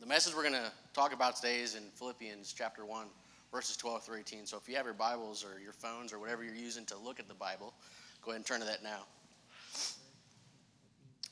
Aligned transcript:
The 0.00 0.06
message 0.06 0.34
we're 0.34 0.42
going 0.42 0.54
to 0.54 0.72
talk 0.94 1.12
about 1.12 1.36
today 1.36 1.60
is 1.60 1.74
in 1.74 1.82
Philippians 1.94 2.54
chapter 2.56 2.86
1, 2.86 3.06
verses 3.52 3.76
12 3.76 4.02
through 4.02 4.18
18. 4.18 4.46
So 4.46 4.56
if 4.56 4.68
you 4.68 4.76
have 4.76 4.86
your 4.86 4.94
Bibles 4.94 5.44
or 5.44 5.60
your 5.60 5.74
phones 5.74 6.12
or 6.12 6.18
whatever 6.18 6.42
you're 6.42 6.54
using 6.54 6.86
to 6.86 6.96
look 6.96 7.20
at 7.20 7.28
the 7.28 7.34
Bible, 7.34 7.74
go 8.24 8.30
ahead 8.30 8.38
and 8.38 8.46
turn 8.46 8.60
to 8.60 8.66
that 8.66 8.82
now. 8.82 9.00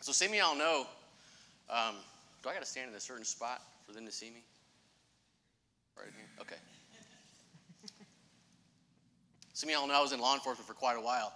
So, 0.01 0.13
see 0.13 0.29
me, 0.29 0.39
y'all 0.39 0.57
know 0.57 0.87
um, 1.71 1.97
do 2.43 2.49
I 2.49 2.53
got 2.53 2.63
to 2.63 2.69
stand 2.69 2.91
in 2.91 2.97
a 2.97 3.01
certain 3.01 3.25
spot 3.25 3.63
for 3.87 3.93
them 3.93 4.07
to 4.07 4.13
see 4.13 4.31
me? 4.31 4.43
Right 5.97 6.07
here? 6.15 6.27
Okay. 6.41 6.57
Some 9.59 9.71
of 9.71 9.75
y'all 9.75 9.89
know 9.89 9.99
I 9.99 10.01
was 10.01 10.13
in 10.13 10.21
law 10.21 10.35
enforcement 10.35 10.69
for 10.69 10.75
quite 10.75 10.97
a 10.97 11.01
while. 11.01 11.33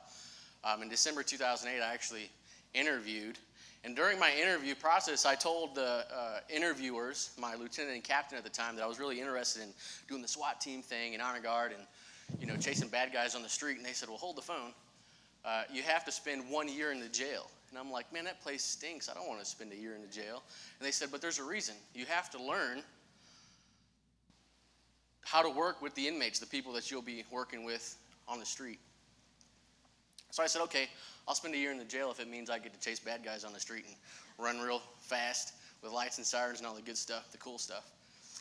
Um, 0.63 0.81
in 0.81 0.89
December 0.89 1.25
2008, 1.25 1.83
I 1.83 1.93
actually 1.93 2.31
interviewed. 2.73 3.37
And 3.83 3.97
during 3.97 4.17
my 4.17 4.33
interview 4.41 4.77
process, 4.77 5.27
I 5.27 5.35
told 5.35 5.75
the 5.75 6.07
uh, 6.09 6.39
interviewers, 6.49 7.33
my 7.37 7.57
lieutenant 7.57 7.97
and 7.97 8.05
captain 8.05 8.39
at 8.39 8.45
the 8.45 8.51
time, 8.51 8.77
that 8.77 8.85
I 8.85 8.87
was 8.87 9.01
really 9.01 9.19
interested 9.19 9.63
in 9.63 9.71
doing 10.07 10.23
the 10.23 10.29
SWAT 10.29 10.61
team 10.61 10.83
thing 10.83 11.15
and 11.15 11.21
honor 11.21 11.41
guard 11.41 11.73
and 11.73 12.41
you 12.41 12.47
know 12.47 12.57
chasing 12.57 12.87
bad 12.87 13.13
guys 13.13 13.35
on 13.35 13.43
the 13.43 13.49
street. 13.49 13.77
And 13.77 13.85
they 13.85 13.93
said, 13.93 14.09
"Well, 14.09 14.19
hold 14.19 14.37
the 14.37 14.43
phone. 14.43 14.73
Uh, 15.45 15.65
you 15.73 15.83
have 15.83 16.05
to 16.05 16.13
spend 16.13 16.49
one 16.49 16.69
year 16.69 16.93
in 16.93 17.01
the 17.01 17.09
jail." 17.09 17.51
And 17.71 17.79
I'm 17.79 17.91
like, 17.91 18.13
"Man, 18.13 18.23
that 18.27 18.41
place 18.41 18.63
stinks. 18.63 19.09
I 19.09 19.15
don't 19.15 19.27
want 19.27 19.41
to 19.41 19.47
spend 19.47 19.73
a 19.73 19.77
year 19.77 19.97
in 19.97 20.01
the 20.01 20.07
jail." 20.07 20.45
And 20.79 20.87
they 20.87 20.93
said, 20.93 21.09
"But 21.11 21.21
there's 21.21 21.41
a 21.41 21.45
reason. 21.45 21.75
You 21.93 22.05
have 22.05 22.31
to 22.31 22.41
learn 22.41 22.85
how 25.23 25.43
to 25.43 25.51
work 25.51 25.83
with 25.83 25.93
the 25.97 26.07
inmates, 26.07 26.39
the 26.39 26.47
people 26.47 26.73
that 26.75 26.89
you'll 26.89 27.03
be 27.03 27.25
working 27.33 27.65
with 27.65 27.97
on 28.33 28.41
the 28.41 28.47
street. 28.47 28.81
So 30.31 30.43
I 30.43 30.47
said, 30.47 30.63
okay, 30.63 30.89
I'll 31.29 31.35
spend 31.35 31.55
a 31.55 31.59
year 31.59 31.71
in 31.71 31.79
the 31.79 31.85
jail 31.85 32.11
if 32.11 32.19
it 32.19 32.29
means 32.29 32.49
I 32.49 32.59
get 32.59 32.73
to 32.73 32.81
chase 32.81 32.99
bad 32.99 33.23
guys 33.23 33.45
on 33.45 33.53
the 33.53 33.61
street 33.61 33.85
and 33.87 33.95
run 34.39 34.61
real 34.61 34.81
fast 35.01 35.53
with 35.83 35.93
lights 35.93 36.17
and 36.17 36.27
sirens 36.27 36.59
and 36.59 36.67
all 36.67 36.75
the 36.75 36.83
good 36.83 36.97
stuff, 36.97 37.31
the 37.31 37.39
cool 37.39 37.59
stuff. 37.59 37.91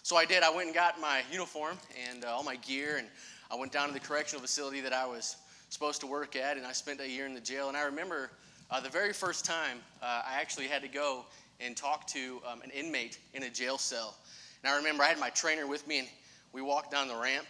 So 0.04 0.16
I 0.16 0.26
did. 0.26 0.42
I 0.42 0.50
went 0.50 0.68
and 0.68 0.76
got 0.76 1.00
my 1.00 1.22
uniform 1.32 1.78
and 2.10 2.24
uh, 2.24 2.30
all 2.30 2.44
my 2.44 2.56
gear, 2.56 2.98
and 2.98 3.08
I 3.52 3.56
went 3.56 3.72
down 3.72 3.88
to 3.90 3.94
the 3.94 4.00
correctional 4.00 4.42
facility 4.42 4.80
that 4.82 4.94
I 4.94 5.06
was 5.06 5.36
supposed 5.70 6.00
to 6.02 6.08
work 6.08 6.36
at, 6.36 6.58
and 6.58 6.66
I 6.66 6.72
spent 6.72 7.02
a 7.02 7.08
year 7.08 7.26
in 7.26 7.34
the 7.34 7.42
jail. 7.42 7.68
And 7.68 7.78
I 7.78 7.84
remember 7.84 8.32
uh, 8.72 8.80
the 8.80 8.90
very 8.90 9.14
first 9.14 9.46
time 9.46 9.78
uh, 10.02 10.24
I 10.26 10.40
actually 10.40 10.68
had 10.68 10.82
to 10.82 10.88
go 10.88 11.26
and 11.60 11.76
talk 11.76 12.08
to 12.08 12.42
um, 12.50 12.62
an 12.62 12.72
inmate 12.72 13.20
in 13.34 13.44
a 13.44 13.50
jail 13.50 13.78
cell. 13.78 14.16
And 14.64 14.74
I 14.74 14.78
remember 14.78 15.04
I 15.04 15.08
had 15.08 15.20
my 15.20 15.30
trainer 15.30 15.68
with 15.68 15.86
me, 15.88 16.00
and 16.00 16.08
we 16.54 16.62
walked 16.62 16.92
down 16.92 17.08
the 17.08 17.16
ramp, 17.16 17.46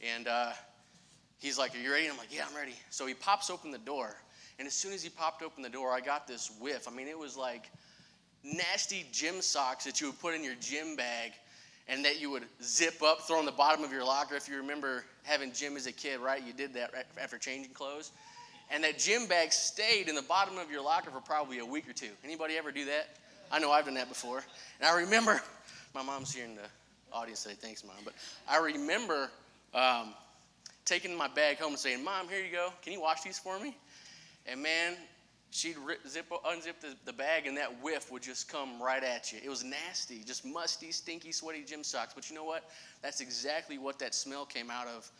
and 0.00 0.28
uh, 0.28 0.52
he's 1.42 1.58
like, 1.58 1.74
Are 1.74 1.78
you 1.78 1.92
ready? 1.92 2.04
And 2.04 2.12
I'm 2.12 2.18
like, 2.18 2.34
Yeah, 2.34 2.44
I'm 2.48 2.56
ready. 2.56 2.74
So 2.90 3.06
he 3.06 3.14
pops 3.14 3.50
open 3.50 3.70
the 3.70 3.78
door. 3.78 4.16
And 4.58 4.66
as 4.66 4.74
soon 4.74 4.92
as 4.92 5.02
he 5.02 5.10
popped 5.10 5.42
open 5.42 5.62
the 5.62 5.68
door, 5.68 5.92
I 5.92 6.00
got 6.00 6.26
this 6.26 6.50
whiff. 6.60 6.86
I 6.88 6.92
mean, 6.92 7.08
it 7.08 7.18
was 7.18 7.36
like 7.36 7.70
nasty 8.44 9.06
gym 9.12 9.40
socks 9.40 9.84
that 9.84 10.00
you 10.00 10.08
would 10.08 10.20
put 10.20 10.34
in 10.34 10.44
your 10.44 10.54
gym 10.60 10.96
bag 10.96 11.32
and 11.88 12.04
that 12.04 12.20
you 12.20 12.30
would 12.30 12.44
zip 12.62 13.02
up, 13.02 13.22
throw 13.22 13.40
in 13.40 13.46
the 13.46 13.52
bottom 13.52 13.84
of 13.84 13.92
your 13.92 14.04
locker. 14.04 14.36
If 14.36 14.48
you 14.48 14.56
remember 14.56 15.04
having 15.24 15.52
gym 15.52 15.76
as 15.76 15.86
a 15.86 15.92
kid, 15.92 16.20
right? 16.20 16.42
You 16.44 16.52
did 16.52 16.74
that 16.74 16.92
right 16.94 17.04
after 17.20 17.38
changing 17.38 17.72
clothes. 17.72 18.12
And 18.70 18.84
that 18.84 18.98
gym 18.98 19.26
bag 19.26 19.52
stayed 19.52 20.08
in 20.08 20.14
the 20.14 20.22
bottom 20.22 20.58
of 20.58 20.70
your 20.70 20.82
locker 20.82 21.10
for 21.10 21.20
probably 21.20 21.58
a 21.58 21.66
week 21.66 21.88
or 21.88 21.92
two. 21.92 22.10
Anybody 22.24 22.56
ever 22.56 22.70
do 22.72 22.84
that? 22.86 23.16
I 23.50 23.58
know 23.58 23.70
I've 23.70 23.84
done 23.84 23.94
that 23.94 24.08
before. 24.08 24.44
And 24.80 24.88
I 24.88 24.96
remember, 25.00 25.42
my 25.94 26.02
mom's 26.02 26.32
here 26.32 26.44
in 26.44 26.54
the 26.54 26.62
audience 27.12 27.40
say 27.40 27.52
thanks, 27.52 27.84
mom. 27.84 27.96
But 28.04 28.14
I 28.48 28.58
remember 28.58 29.30
um, 29.74 30.14
taking 30.84 31.16
my 31.16 31.28
bag 31.28 31.58
home 31.58 31.72
and 31.72 31.78
saying, 31.78 32.02
Mom, 32.04 32.28
here 32.28 32.44
you 32.44 32.52
go. 32.52 32.72
Can 32.82 32.92
you 32.92 33.00
wash 33.00 33.22
these 33.22 33.38
for 33.38 33.58
me? 33.58 33.76
And 34.46 34.62
man, 34.62 34.94
she'd 35.50 35.76
zip, 36.08 36.28
unzip 36.30 36.80
the, 36.80 36.96
the 37.04 37.12
bag, 37.12 37.46
and 37.46 37.56
that 37.56 37.82
whiff 37.82 38.10
would 38.10 38.22
just 38.22 38.50
come 38.50 38.82
right 38.82 39.04
at 39.04 39.32
you. 39.32 39.38
It 39.42 39.48
was 39.48 39.62
nasty, 39.62 40.22
just 40.24 40.44
musty, 40.44 40.90
stinky, 40.90 41.32
sweaty 41.32 41.62
gym 41.64 41.84
socks. 41.84 42.12
But 42.14 42.28
you 42.28 42.36
know 42.36 42.44
what? 42.44 42.68
That's 43.02 43.20
exactly 43.20 43.78
what 43.78 43.98
that 44.00 44.14
smell 44.14 44.44
came 44.44 44.70
out 44.70 44.88
of 44.88 45.10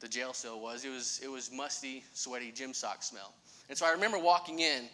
the 0.00 0.08
jail 0.08 0.32
cell 0.32 0.60
was. 0.60 0.84
It 0.84 0.90
was, 0.90 1.20
it 1.22 1.28
was 1.28 1.50
musty, 1.52 2.04
sweaty 2.12 2.52
gym 2.52 2.74
sock 2.74 3.02
smell. 3.02 3.32
And 3.68 3.76
so 3.76 3.86
I 3.86 3.90
remember 3.90 4.18
walking 4.18 4.60
in 4.60 4.84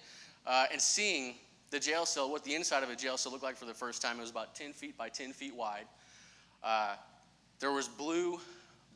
uh, 0.47 0.66
and 0.72 0.81
seeing 0.81 1.34
the 1.71 1.78
jail 1.78 2.06
cell, 2.06 2.31
what 2.31 2.44
the 2.44 2.54
inside 2.54 2.82
of 2.82 2.91
a 2.91 2.97
jail 2.97 3.16
cell 3.16 3.32
looked 3.32 3.44
like 3.44 3.56
for 3.56 3.65
the 3.65 3.75
first 3.75 4.03
time. 4.03 4.19
It 4.19 4.22
was 4.22 4.31
about 4.31 4.54
10 4.54 4.72
feet 4.72 4.97
by 4.97 5.09
10 5.09 5.32
feet 5.32 5.54
wide. 5.54 5.87
Uh, 6.62 6.94
there 7.59 7.72
was 7.72 7.88
blue 7.88 8.41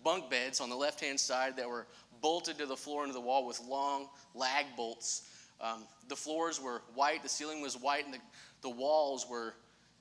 bunk 0.05 0.31
beds 0.31 0.61
on 0.61 0.69
the 0.69 0.77
left-hand 0.77 1.19
side 1.19 1.57
that 1.57 1.69
were 1.69 1.87
bolted 2.21 2.59
to 2.59 2.67
the 2.67 2.77
floor 2.77 3.03
and 3.03 3.11
to 3.11 3.15
the 3.15 3.21
wall 3.21 3.47
with 3.47 3.61
long 3.61 4.09
lag 4.35 4.67
bolts. 4.77 5.31
Um, 5.61 5.85
the 6.09 6.17
floors 6.17 6.61
were 6.61 6.83
white, 6.95 7.23
the 7.23 7.29
ceiling 7.29 7.61
was 7.61 7.75
white, 7.77 8.05
and 8.05 8.15
the, 8.15 8.21
the 8.63 8.71
walls 8.71 9.27
were 9.29 9.55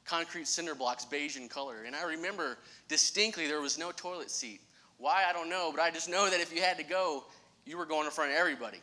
concrete 0.05 0.47
cinder 0.47 0.75
blocks, 0.75 1.05
beige 1.05 1.37
in 1.37 1.47
color. 1.47 1.83
And 1.85 1.95
I 1.95 2.03
remember 2.03 2.57
distinctly 2.87 3.47
there 3.47 3.61
was 3.61 3.77
no 3.77 3.91
toilet 3.91 4.29
seat. 4.29 4.61
Why, 4.97 5.23
I 5.27 5.33
don't 5.33 5.49
know, 5.49 5.71
but 5.73 5.81
I 5.81 5.91
just 5.91 6.09
know 6.09 6.29
that 6.29 6.39
if 6.39 6.53
you 6.53 6.61
had 6.61 6.77
to 6.77 6.83
go, 6.83 7.25
you 7.65 7.77
were 7.77 7.85
going 7.85 8.05
in 8.05 8.11
front 8.11 8.31
of 8.31 8.37
everybody. 8.37 8.79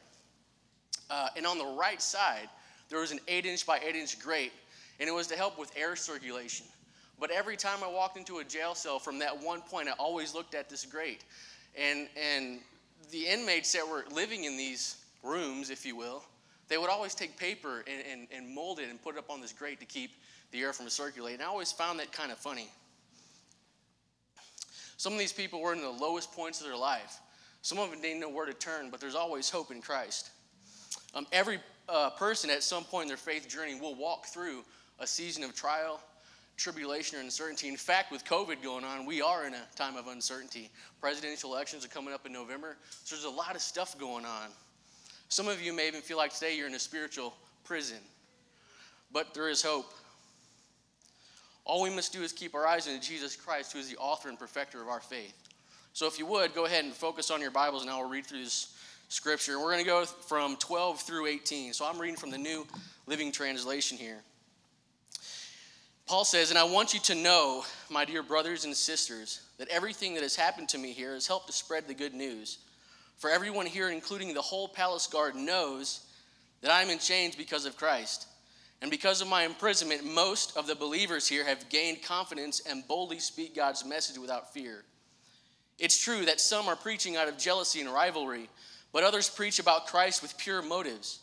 Uh, 1.10 1.28
and 1.36 1.46
on 1.46 1.58
the 1.58 1.76
right 1.78 2.00
side, 2.00 2.48
there 2.88 3.00
was 3.00 3.12
an 3.12 3.20
8 3.28 3.46
inch 3.46 3.66
by 3.66 3.78
8 3.78 3.94
inch 3.94 4.18
grate, 4.18 4.52
and 4.98 5.08
it 5.08 5.12
was 5.12 5.26
to 5.28 5.36
help 5.36 5.58
with 5.58 5.70
air 5.76 5.96
circulation. 5.96 6.66
But 7.20 7.30
every 7.30 7.56
time 7.56 7.80
I 7.84 7.88
walked 7.88 8.16
into 8.16 8.38
a 8.38 8.44
jail 8.44 8.74
cell 8.74 8.98
from 8.98 9.18
that 9.18 9.42
one 9.42 9.60
point, 9.60 9.88
I 9.88 9.92
always 9.92 10.34
looked 10.34 10.54
at 10.54 10.70
this 10.70 10.86
grate. 10.86 11.24
And, 11.76 12.08
and 12.16 12.60
the 13.10 13.26
inmates 13.26 13.72
that 13.74 13.86
were 13.86 14.04
living 14.10 14.44
in 14.44 14.56
these 14.56 14.96
rooms, 15.22 15.68
if 15.68 15.84
you 15.84 15.94
will, 15.94 16.24
they 16.68 16.78
would 16.78 16.88
always 16.88 17.14
take 17.14 17.36
paper 17.36 17.84
and, 17.86 18.02
and, 18.10 18.28
and 18.32 18.54
mold 18.54 18.78
it 18.78 18.88
and 18.88 19.02
put 19.02 19.16
it 19.16 19.18
up 19.18 19.30
on 19.30 19.40
this 19.40 19.52
grate 19.52 19.80
to 19.80 19.86
keep 19.86 20.12
the 20.50 20.60
air 20.62 20.72
from 20.72 20.88
circulating. 20.88 21.42
I 21.42 21.44
always 21.44 21.70
found 21.70 21.98
that 21.98 22.10
kind 22.10 22.32
of 22.32 22.38
funny. 22.38 22.70
Some 24.96 25.12
of 25.12 25.18
these 25.18 25.32
people 25.32 25.60
were 25.60 25.72
in 25.72 25.80
the 25.80 25.90
lowest 25.90 26.32
points 26.32 26.60
of 26.60 26.66
their 26.66 26.76
life. 26.76 27.20
Some 27.62 27.78
of 27.78 27.90
them 27.90 28.00
didn't 28.00 28.20
know 28.20 28.30
where 28.30 28.46
to 28.46 28.54
turn, 28.54 28.90
but 28.90 29.00
there's 29.00 29.14
always 29.14 29.50
hope 29.50 29.70
in 29.70 29.82
Christ. 29.82 30.30
Um, 31.14 31.26
every 31.32 31.58
uh, 31.88 32.10
person 32.10 32.50
at 32.50 32.62
some 32.62 32.84
point 32.84 33.04
in 33.04 33.08
their 33.08 33.16
faith 33.16 33.48
journey 33.48 33.78
will 33.78 33.94
walk 33.94 34.26
through 34.26 34.64
a 34.98 35.06
season 35.06 35.42
of 35.42 35.54
trial, 35.54 36.00
tribulation, 36.60 37.18
or 37.18 37.22
uncertainty. 37.22 37.68
In 37.68 37.76
fact, 37.76 38.12
with 38.12 38.24
COVID 38.24 38.62
going 38.62 38.84
on, 38.84 39.06
we 39.06 39.22
are 39.22 39.46
in 39.46 39.54
a 39.54 39.62
time 39.76 39.96
of 39.96 40.06
uncertainty. 40.08 40.70
Presidential 41.00 41.52
elections 41.52 41.84
are 41.84 41.88
coming 41.88 42.12
up 42.12 42.26
in 42.26 42.32
November, 42.32 42.76
so 43.04 43.16
there's 43.16 43.24
a 43.24 43.30
lot 43.30 43.54
of 43.54 43.62
stuff 43.62 43.98
going 43.98 44.26
on. 44.26 44.48
Some 45.28 45.48
of 45.48 45.62
you 45.62 45.72
may 45.72 45.88
even 45.88 46.02
feel 46.02 46.18
like 46.18 46.34
today 46.34 46.56
you're 46.56 46.66
in 46.66 46.74
a 46.74 46.78
spiritual 46.78 47.34
prison, 47.64 47.98
but 49.10 49.32
there 49.32 49.48
is 49.48 49.62
hope. 49.62 49.90
All 51.64 51.82
we 51.82 51.90
must 51.90 52.12
do 52.12 52.22
is 52.22 52.32
keep 52.32 52.54
our 52.54 52.66
eyes 52.66 52.88
on 52.88 53.00
Jesus 53.00 53.36
Christ, 53.36 53.72
who 53.72 53.78
is 53.78 53.88
the 53.88 53.96
author 53.96 54.28
and 54.28 54.38
perfecter 54.38 54.82
of 54.82 54.88
our 54.88 55.00
faith. 55.00 55.34
So, 55.92 56.06
if 56.06 56.18
you 56.18 56.26
would, 56.26 56.54
go 56.54 56.66
ahead 56.66 56.84
and 56.84 56.92
focus 56.92 57.30
on 57.30 57.40
your 57.40 57.50
Bibles, 57.50 57.82
and 57.82 57.90
I 57.90 57.96
will 57.96 58.08
read 58.08 58.26
through 58.26 58.44
this 58.44 58.76
scripture. 59.08 59.58
We're 59.58 59.72
going 59.72 59.84
to 59.84 59.90
go 59.90 60.04
from 60.04 60.56
12 60.56 61.00
through 61.00 61.26
18. 61.26 61.72
So, 61.72 61.86
I'm 61.86 61.98
reading 61.98 62.16
from 62.16 62.30
the 62.30 62.38
New 62.38 62.66
Living 63.06 63.32
Translation 63.32 63.98
here. 63.98 64.22
Paul 66.10 66.24
says, 66.24 66.50
And 66.50 66.58
I 66.58 66.64
want 66.64 66.92
you 66.92 66.98
to 66.98 67.14
know, 67.14 67.64
my 67.88 68.04
dear 68.04 68.24
brothers 68.24 68.64
and 68.64 68.74
sisters, 68.74 69.42
that 69.58 69.68
everything 69.68 70.14
that 70.14 70.24
has 70.24 70.34
happened 70.34 70.68
to 70.70 70.78
me 70.78 70.90
here 70.90 71.14
has 71.14 71.28
helped 71.28 71.46
to 71.46 71.52
spread 71.52 71.86
the 71.86 71.94
good 71.94 72.14
news. 72.14 72.58
For 73.18 73.30
everyone 73.30 73.64
here, 73.64 73.90
including 73.90 74.34
the 74.34 74.42
whole 74.42 74.66
palace 74.66 75.06
guard, 75.06 75.36
knows 75.36 76.04
that 76.62 76.72
I 76.72 76.82
am 76.82 76.90
in 76.90 76.98
chains 76.98 77.36
because 77.36 77.64
of 77.64 77.76
Christ. 77.76 78.26
And 78.82 78.90
because 78.90 79.20
of 79.20 79.28
my 79.28 79.44
imprisonment, 79.44 80.04
most 80.04 80.56
of 80.56 80.66
the 80.66 80.74
believers 80.74 81.28
here 81.28 81.44
have 81.44 81.68
gained 81.68 82.02
confidence 82.02 82.60
and 82.68 82.88
boldly 82.88 83.20
speak 83.20 83.54
God's 83.54 83.84
message 83.84 84.18
without 84.18 84.52
fear. 84.52 84.82
It's 85.78 86.02
true 86.02 86.24
that 86.24 86.40
some 86.40 86.66
are 86.66 86.74
preaching 86.74 87.16
out 87.16 87.28
of 87.28 87.38
jealousy 87.38 87.82
and 87.82 87.88
rivalry, 87.88 88.50
but 88.92 89.04
others 89.04 89.30
preach 89.30 89.60
about 89.60 89.86
Christ 89.86 90.22
with 90.22 90.36
pure 90.38 90.60
motives. 90.60 91.20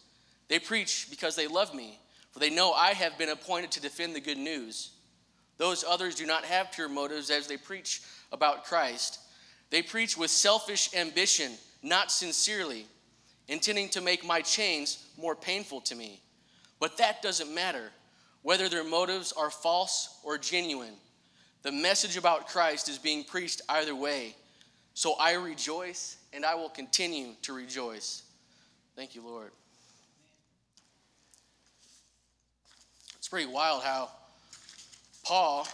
They 0.47 0.59
preach 0.59 1.07
because 1.09 1.35
they 1.35 1.47
love 1.47 1.75
me, 1.75 1.99
for 2.37 2.41
they 2.41 2.51
know 2.51 2.71
I 2.71 2.93
have 2.93 3.17
been 3.17 3.29
appointed 3.29 3.71
to 3.71 3.81
defend 3.81 4.15
the 4.15 4.19
good 4.19 4.37
news. 4.37 4.91
Those 5.57 5.83
others 5.83 6.13
do 6.13 6.27
not 6.27 6.45
have 6.45 6.71
pure 6.71 6.87
motives 6.87 7.31
as 7.31 7.47
they 7.47 7.57
preach 7.57 8.03
about 8.31 8.65
Christ. 8.65 9.19
They 9.71 9.81
preach 9.81 10.15
with 10.15 10.29
selfish 10.29 10.93
ambition, 10.93 11.53
not 11.81 12.11
sincerely, 12.11 12.85
intending 13.47 13.89
to 13.89 14.01
make 14.01 14.23
my 14.23 14.41
chains 14.41 15.03
more 15.17 15.35
painful 15.35 15.81
to 15.81 15.95
me. 15.95 16.21
But 16.79 16.97
that 16.97 17.23
doesn't 17.23 17.51
matter, 17.55 17.89
whether 18.43 18.69
their 18.69 18.83
motives 18.83 19.31
are 19.31 19.49
false 19.49 20.19
or 20.23 20.37
genuine. 20.37 20.93
The 21.63 21.71
message 21.71 22.17
about 22.17 22.49
Christ 22.49 22.87
is 22.87 22.99
being 22.99 23.23
preached 23.23 23.63
either 23.67 23.95
way. 23.95 24.35
So 24.93 25.15
I 25.19 25.33
rejoice 25.33 26.17
and 26.33 26.45
I 26.45 26.53
will 26.53 26.69
continue 26.69 27.29
to 27.41 27.53
rejoice. 27.53 28.21
Thank 28.95 29.15
you, 29.15 29.23
Lord. 29.23 29.49
It's 33.27 33.31
pretty 33.33 33.51
wild 33.51 33.83
how 33.83 34.09
Paul 35.25 35.67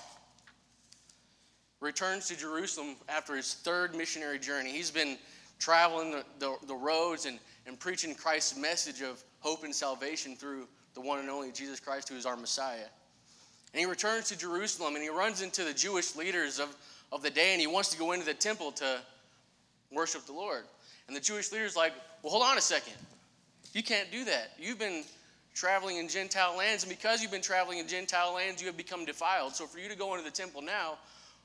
returns 1.81 2.27
to 2.29 2.35
Jerusalem 2.35 2.95
after 3.07 3.35
his 3.35 3.53
third 3.53 3.95
missionary 3.95 4.39
journey. 4.39 4.71
He's 4.71 4.89
been 4.89 5.19
traveling 5.59 6.09
the, 6.09 6.25
the, 6.39 6.55
the 6.65 6.73
roads 6.73 7.27
and, 7.27 7.37
and 7.67 7.79
preaching 7.79 8.15
Christ's 8.15 8.57
message 8.57 9.03
of 9.03 9.23
hope 9.41 9.65
and 9.65 9.75
salvation 9.75 10.35
through 10.35 10.67
the 10.95 11.01
one 11.01 11.19
and 11.19 11.29
only 11.29 11.51
Jesus 11.51 11.79
Christ, 11.79 12.09
who 12.09 12.15
is 12.15 12.25
our 12.25 12.35
Messiah. 12.35 12.87
And 13.71 13.79
he 13.79 13.85
returns 13.85 14.29
to 14.29 14.35
Jerusalem 14.35 14.95
and 14.95 15.03
he 15.03 15.09
runs 15.09 15.43
into 15.43 15.63
the 15.63 15.75
Jewish 15.75 16.15
leaders 16.15 16.59
of, 16.59 16.75
of 17.11 17.21
the 17.21 17.29
day 17.29 17.51
and 17.51 17.61
he 17.61 17.67
wants 17.67 17.89
to 17.89 17.99
go 17.99 18.13
into 18.13 18.25
the 18.25 18.33
temple 18.33 18.71
to 18.71 18.99
worship 19.91 20.25
the 20.25 20.33
Lord. 20.33 20.63
And 21.07 21.15
the 21.15 21.21
Jewish 21.21 21.51
leader's 21.51 21.75
like, 21.75 21.93
well, 22.23 22.31
hold 22.31 22.45
on 22.45 22.57
a 22.57 22.61
second. 22.61 22.93
You 23.73 23.83
can't 23.83 24.11
do 24.11 24.25
that. 24.25 24.53
You've 24.57 24.79
been 24.79 25.03
traveling 25.53 25.97
in 25.97 26.07
Gentile 26.07 26.57
lands, 26.57 26.83
and 26.83 26.89
because 26.89 27.21
you've 27.21 27.31
been 27.31 27.41
traveling 27.41 27.77
in 27.79 27.87
Gentile 27.87 28.33
lands, 28.33 28.61
you 28.61 28.67
have 28.67 28.77
become 28.77 29.05
defiled. 29.05 29.55
So 29.55 29.65
for 29.65 29.79
you 29.79 29.89
to 29.89 29.95
go 29.95 30.13
into 30.13 30.25
the 30.25 30.31
temple 30.31 30.61
now 30.61 30.97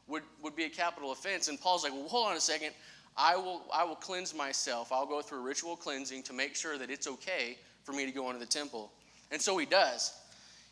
would, 0.07 0.23
would 0.43 0.57
be 0.57 0.65
a 0.65 0.71
capital 0.71 1.13
offense. 1.13 1.49
And 1.49 1.61
Paul's 1.61 1.85
like, 1.85 1.93
well, 1.93 2.09
hold 2.09 2.29
on 2.29 2.37
a 2.37 2.41
second. 2.41 2.73
I 3.17 3.37
will, 3.37 3.63
I 3.73 3.85
will 3.85 3.97
cleanse 3.97 4.35
myself. 4.35 4.93
I'll 4.93 5.07
go 5.07 5.21
through 5.21 5.43
ritual 5.43 5.77
cleansing 5.77 6.23
to 6.25 6.33
make 6.33 6.55
sure 6.55 6.79
that 6.79 6.91
it's 6.91 7.07
okay 7.07 7.59
for 7.83 7.93
me 7.93 8.07
to 8.07 8.13
go 8.13 8.29
into 8.29 8.39
the 8.39 8.47
temple. 8.47 8.93
And 9.31 9.41
so 9.41 9.59
he 9.59 9.67
does. 9.67 10.13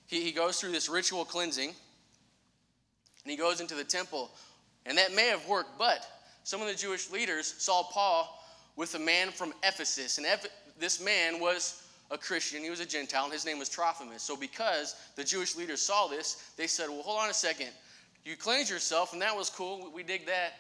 He, 0.06 0.22
he 0.22 0.32
goes 0.32 0.60
through 0.60 0.72
this 0.72 0.88
ritual 0.88 1.24
cleansing 1.24 1.68
and 1.68 3.30
he 3.30 3.36
goes 3.36 3.60
into 3.60 3.74
the 3.74 3.84
temple. 3.84 4.30
And 4.86 4.96
that 4.96 5.14
may 5.14 5.26
have 5.28 5.46
worked, 5.48 5.78
but 5.78 6.06
some 6.44 6.62
of 6.62 6.68
the 6.68 6.74
Jewish 6.74 7.10
leaders 7.10 7.54
saw 7.58 7.82
Paul 7.82 8.40
with 8.76 8.94
a 8.94 9.00
man 9.00 9.30
from 9.30 9.52
Ephesus. 9.64 10.18
And 10.18 10.26
this 10.78 11.02
man 11.02 11.40
was 11.40 11.82
a 12.10 12.18
Christian, 12.18 12.62
he 12.62 12.70
was 12.70 12.80
a 12.80 12.86
Gentile, 12.86 13.24
and 13.24 13.32
his 13.32 13.44
name 13.44 13.58
was 13.58 13.68
Trophimus. 13.68 14.22
So, 14.22 14.36
because 14.36 14.94
the 15.16 15.24
Jewish 15.24 15.56
leaders 15.56 15.82
saw 15.82 16.06
this, 16.06 16.52
they 16.56 16.66
said, 16.66 16.88
Well, 16.88 17.02
hold 17.02 17.20
on 17.20 17.30
a 17.30 17.34
second. 17.34 17.68
You 18.24 18.36
cleansed 18.36 18.70
yourself, 18.70 19.12
and 19.12 19.22
that 19.22 19.36
was 19.36 19.50
cool. 19.50 19.90
We 19.94 20.02
dig 20.02 20.26
that. 20.26 20.54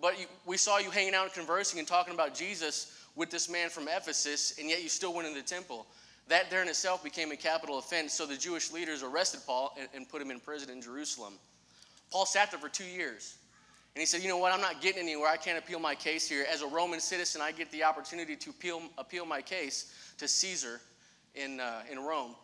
But 0.00 0.18
you, 0.18 0.26
we 0.46 0.56
saw 0.56 0.78
you 0.78 0.90
hanging 0.90 1.14
out 1.14 1.24
and 1.24 1.32
conversing 1.32 1.78
and 1.78 1.86
talking 1.86 2.14
about 2.14 2.34
Jesus 2.34 3.06
with 3.14 3.30
this 3.30 3.48
man 3.48 3.68
from 3.70 3.88
Ephesus, 3.88 4.58
and 4.58 4.68
yet 4.68 4.82
you 4.82 4.88
still 4.88 5.12
went 5.14 5.28
in 5.28 5.34
the 5.34 5.42
temple. 5.42 5.86
That 6.28 6.50
there 6.50 6.62
in 6.62 6.68
itself 6.68 7.04
became 7.04 7.30
a 7.30 7.36
capital 7.36 7.78
offense, 7.78 8.14
so 8.14 8.26
the 8.26 8.36
Jewish 8.36 8.72
leaders 8.72 9.02
arrested 9.02 9.40
Paul 9.46 9.74
and, 9.78 9.88
and 9.94 10.08
put 10.08 10.22
him 10.22 10.30
in 10.30 10.40
prison 10.40 10.70
in 10.70 10.80
Jerusalem. 10.80 11.34
Paul 12.10 12.26
sat 12.26 12.50
there 12.50 12.60
for 12.60 12.68
two 12.68 12.84
years. 12.84 13.36
And 13.94 14.00
he 14.00 14.06
said, 14.06 14.22
You 14.22 14.28
know 14.28 14.38
what? 14.38 14.52
I'm 14.52 14.60
not 14.60 14.80
getting 14.80 15.02
anywhere. 15.02 15.28
I 15.28 15.36
can't 15.36 15.58
appeal 15.58 15.78
my 15.78 15.94
case 15.94 16.28
here. 16.28 16.46
As 16.50 16.62
a 16.62 16.66
Roman 16.66 17.00
citizen, 17.00 17.40
I 17.42 17.52
get 17.52 17.70
the 17.70 17.84
opportunity 17.84 18.36
to 18.36 18.50
appeal, 18.50 18.82
appeal 18.98 19.26
my 19.26 19.42
case 19.42 20.14
to 20.18 20.26
Caesar 20.26 20.80
in, 21.34 21.60
uh, 21.60 21.82
in 21.90 21.98
Rome. 21.98 22.34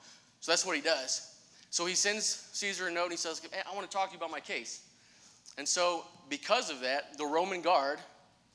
So 0.41 0.53
that's 0.53 0.67
what 0.67 0.77
he 0.77 0.83
does. 0.83 1.37
So 1.71 1.87
he 1.87 1.95
sends 1.95 2.49
Caesar 2.53 2.89
a 2.89 2.91
note 2.91 3.05
and 3.05 3.13
he 3.13 3.19
says, 3.19 3.41
hey, 3.51 3.61
I 3.71 3.75
want 3.75 3.91
to 3.91 3.95
talk 3.95 4.09
to 4.09 4.13
you 4.13 4.19
about 4.19 4.31
my 4.31 4.41
case. 4.41 4.87
And 5.59 5.67
so, 5.67 6.05
because 6.29 6.71
of 6.71 6.81
that, 6.81 7.19
the 7.19 7.27
Roman 7.27 7.63
guard 7.63 7.99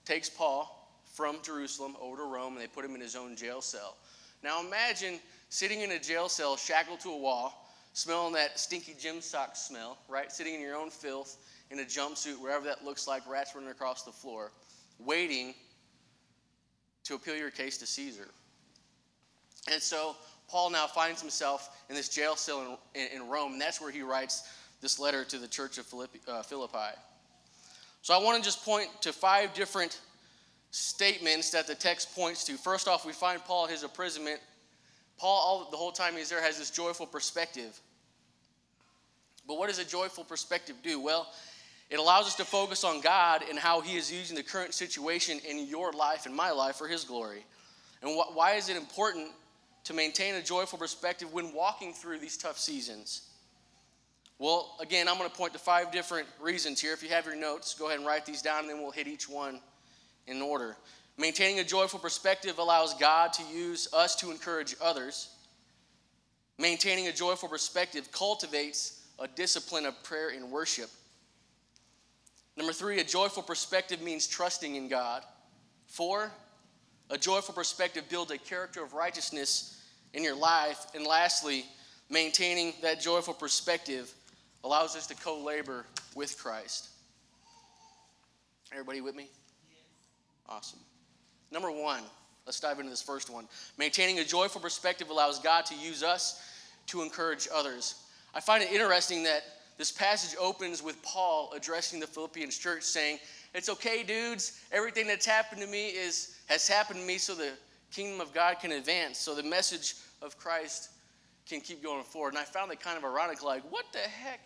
takes 0.06 0.30
Paul 0.30 0.80
from 1.13 1.38
Jerusalem 1.44 1.96
over 2.01 2.18
to 2.18 2.24
Rome 2.24 2.54
and 2.54 2.62
they 2.62 2.68
put 2.68 2.86
him 2.86 2.96
in 2.96 3.01
his 3.01 3.16
own 3.16 3.36
jail 3.36 3.62
cell. 3.62 3.98
Now 4.44 4.66
imagine 4.66 5.19
sitting 5.50 5.81
in 5.81 5.92
a 5.92 6.00
jail 6.00 6.30
cell, 6.30 6.56
shackled 6.56 7.01
to 7.01 7.10
a 7.10 7.18
wall, 7.18 7.69
smelling 7.94 8.34
that 8.34 8.60
stinky 8.60 8.96
gym 9.00 9.22
sock 9.22 9.56
smell, 9.56 9.98
right? 10.07 10.31
Sitting 10.31 10.56
in 10.56 10.62
your 10.62 10.75
own 10.75 10.89
filth 10.89 11.38
in 11.74 11.80
a 11.80 11.84
jumpsuit, 11.84 12.40
wherever 12.40 12.64
that 12.66 12.86
looks 12.86 13.08
like, 13.08 13.28
rats 13.28 13.56
running 13.56 13.72
across 13.72 14.04
the 14.04 14.12
floor, 14.12 14.52
waiting 15.00 15.56
to 17.04 17.16
appeal 17.16 17.36
your 17.36 17.50
case 17.50 17.80
to 17.80 17.88
Caesar. 17.88 18.28
And 19.72 19.81
so 19.81 20.16
Paul 20.48 20.70
now 20.70 20.86
finds 20.86 21.20
himself 21.20 21.84
in 21.90 21.96
this 21.96 22.10
jail 22.10 22.36
cell 22.36 22.80
in, 22.94 23.02
in, 23.02 23.22
in 23.22 23.28
Rome, 23.28 23.54
and 23.54 23.62
that's 23.62 23.81
where 23.81 23.92
he 23.92 24.04
writes 24.04 24.48
this 24.82 25.00
letter 25.00 25.25
to 25.25 25.39
the 25.39 25.48
church 25.48 25.80
of 25.80 25.88
Philippi. 25.88 26.20
Uh, 26.27 26.44
Philippi. 26.44 26.96
So 28.03 28.13
I 28.13 28.24
want 28.24 28.38
to 28.38 28.44
just 28.44 28.63
point 28.63 28.89
to 29.01 29.12
five 29.12 29.56
different 29.56 30.00
statements 30.70 31.50
that 31.51 31.65
the 31.65 31.75
text 31.75 32.13
points 32.13 32.44
to. 32.44 32.53
First 32.53 32.88
off, 32.88 33.03
we 33.03 33.13
find 33.13 33.44
Paul, 33.44 33.65
in 33.65 33.72
his 33.72 33.82
imprisonment. 33.82 34.39
Paul, 35.18 35.39
all, 35.39 35.72
the 35.72 35.77
whole 35.77 35.92
time 35.92 36.15
he's 36.15 36.30
there, 36.30 36.42
has 36.42 36.60
this 36.60 36.70
joyful 36.70 37.08
perspective. 37.08 37.80
But 39.48 39.58
what 39.58 39.70
does 39.70 39.80
a 39.80 39.86
joyful 39.86 40.24
perspective 40.24 40.75
do? 40.84 41.00
Well, 41.01 41.27
it 41.94 42.00
allows 42.00 42.26
us 42.26 42.34
to 42.38 42.44
focus 42.44 42.84
on 42.84 43.02
God 43.02 43.44
and 43.48 43.60
how 43.60 43.80
He 43.80 43.98
is 43.98 44.12
using 44.12 44.36
the 44.36 44.42
current 44.42 44.74
situation 44.74 45.40
in 45.48 45.68
your 45.68 45.92
life 45.92 46.26
and 46.26 46.36
my 46.36 46.50
life 46.50 46.76
for 46.76 46.88
His 46.88 47.04
glory. 47.04 47.46
And 48.02 48.20
wh- 48.20 48.36
why 48.36 48.54
is 48.54 48.68
it 48.68 48.78
important 48.78 49.28
to 49.84 49.94
maintain 49.94 50.34
a 50.34 50.42
joyful 50.42 50.80
perspective 50.80 51.32
when 51.32 51.54
walking 51.54 51.94
through 51.94 52.18
these 52.18 52.36
tough 52.36 52.58
seasons? 52.58 53.30
Well, 54.40 54.76
again, 54.80 55.08
I'm 55.08 55.20
going 55.20 55.30
to 55.30 55.36
point 55.36 55.54
to 55.54 55.60
five 55.60 55.92
different 55.92 56.28
reasons 56.42 56.82
here. 56.82 56.94
If 56.94 57.04
you 57.04 57.10
have 57.10 57.28
your 57.28 57.36
notes, 57.36 57.76
go 57.76 57.86
ahead 57.86 58.00
and 58.00 58.08
write 58.08 58.26
these 58.26 58.42
down, 58.42 58.62
and 58.62 58.70
then 58.72 58.82
we'll 58.82 58.90
hit 58.90 59.08
each 59.08 59.30
one 59.30 59.60
in 60.26 60.42
order. 60.42 60.76
Maintaining 61.20 61.60
a 61.60 61.64
joyful 61.64 62.00
perspective 62.00 62.58
allows 62.58 62.96
God 62.96 63.34
to 63.34 63.44
use 63.54 63.88
us 63.94 64.16
to 64.16 64.32
encourage 64.32 64.76
others. 64.82 65.30
Maintaining 66.58 67.08
a 67.08 67.14
joyful 67.14 67.50
perspective 67.50 68.12
cultivates 68.12 69.04
a 69.20 69.28
discipline 69.28 69.86
of 69.86 70.02
prayer 70.02 70.30
and 70.30 70.50
worship. 70.50 70.90
Number 72.55 72.74
three, 72.74 73.00
a 73.00 73.03
joyful 73.03 73.43
perspective 73.43 74.01
means 74.01 74.27
trusting 74.27 74.75
in 74.75 74.88
God. 74.88 75.24
Four, 75.88 76.31
a 77.10 77.17
joyful 77.17 77.53
perspective 77.53 78.03
builds 78.10 78.31
a 78.31 78.38
character 78.38 78.83
of 78.83 78.93
righteousness 78.93 79.81
in 80.13 80.24
your 80.24 80.36
life. 80.36 80.86
And 80.95 81.05
lastly, 81.05 81.65
maintaining 82.10 82.74
that 82.81 83.01
joyful 83.01 83.33
perspective 83.33 84.13
allows 84.63 84.95
us 84.95 85.07
to 85.07 85.15
co 85.15 85.39
labor 85.43 85.86
with 86.15 86.38
Christ. 86.38 86.89
Everybody 88.72 89.01
with 89.01 89.15
me? 89.15 89.29
Awesome. 90.48 90.79
Number 91.51 91.72
one, 91.72 92.01
let's 92.45 92.60
dive 92.60 92.79
into 92.79 92.89
this 92.89 93.01
first 93.01 93.29
one. 93.29 93.48
Maintaining 93.77 94.19
a 94.19 94.24
joyful 94.24 94.62
perspective 94.62 95.10
allows 95.10 95.39
God 95.39 95.65
to 95.67 95.75
use 95.75 96.03
us 96.03 96.41
to 96.88 97.01
encourage 97.01 97.48
others. 97.53 97.95
I 98.33 98.39
find 98.39 98.63
it 98.63 98.72
interesting 98.72 99.24
that 99.24 99.43
this 99.84 99.92
passage 99.92 100.34
opens 100.40 100.82
with 100.82 101.02
Paul 101.02 101.52
addressing 101.54 102.00
the 102.00 102.08
Philippians 102.08 102.58
church 102.58 102.84
saying, 102.84 103.20
It's 103.54 103.68
okay, 103.68 104.02
dudes. 104.02 104.62
Everything 104.72 105.08
that's 105.08 105.25
happened 105.25 105.60
to 105.60 105.68
me 105.68 105.90
is 105.90 106.38
has 106.46 106.70
happened 106.70 107.02
to 107.02 107.06
me 107.06 107.18
so 107.18 107.36
the 107.36 107.52
kingdom 107.92 108.22
of 108.22 108.34
God 108.34 108.62
can 108.62 108.72
advance, 108.72 109.18
so 109.18 109.36
the 109.36 109.44
message 109.44 109.96
of 110.22 110.38
Christ 110.38 110.92
can 111.46 111.60
keep 111.60 111.84
going 111.84 112.02
forward. 112.02 112.30
And 112.30 112.38
I 112.38 112.46
found 112.46 112.72
that 112.72 112.80
kind 112.80 112.98
of 112.98 113.04
ironic, 113.04 113.44
like, 113.44 113.62
what 113.74 113.84
the 113.92 114.00
heck? 114.00 114.40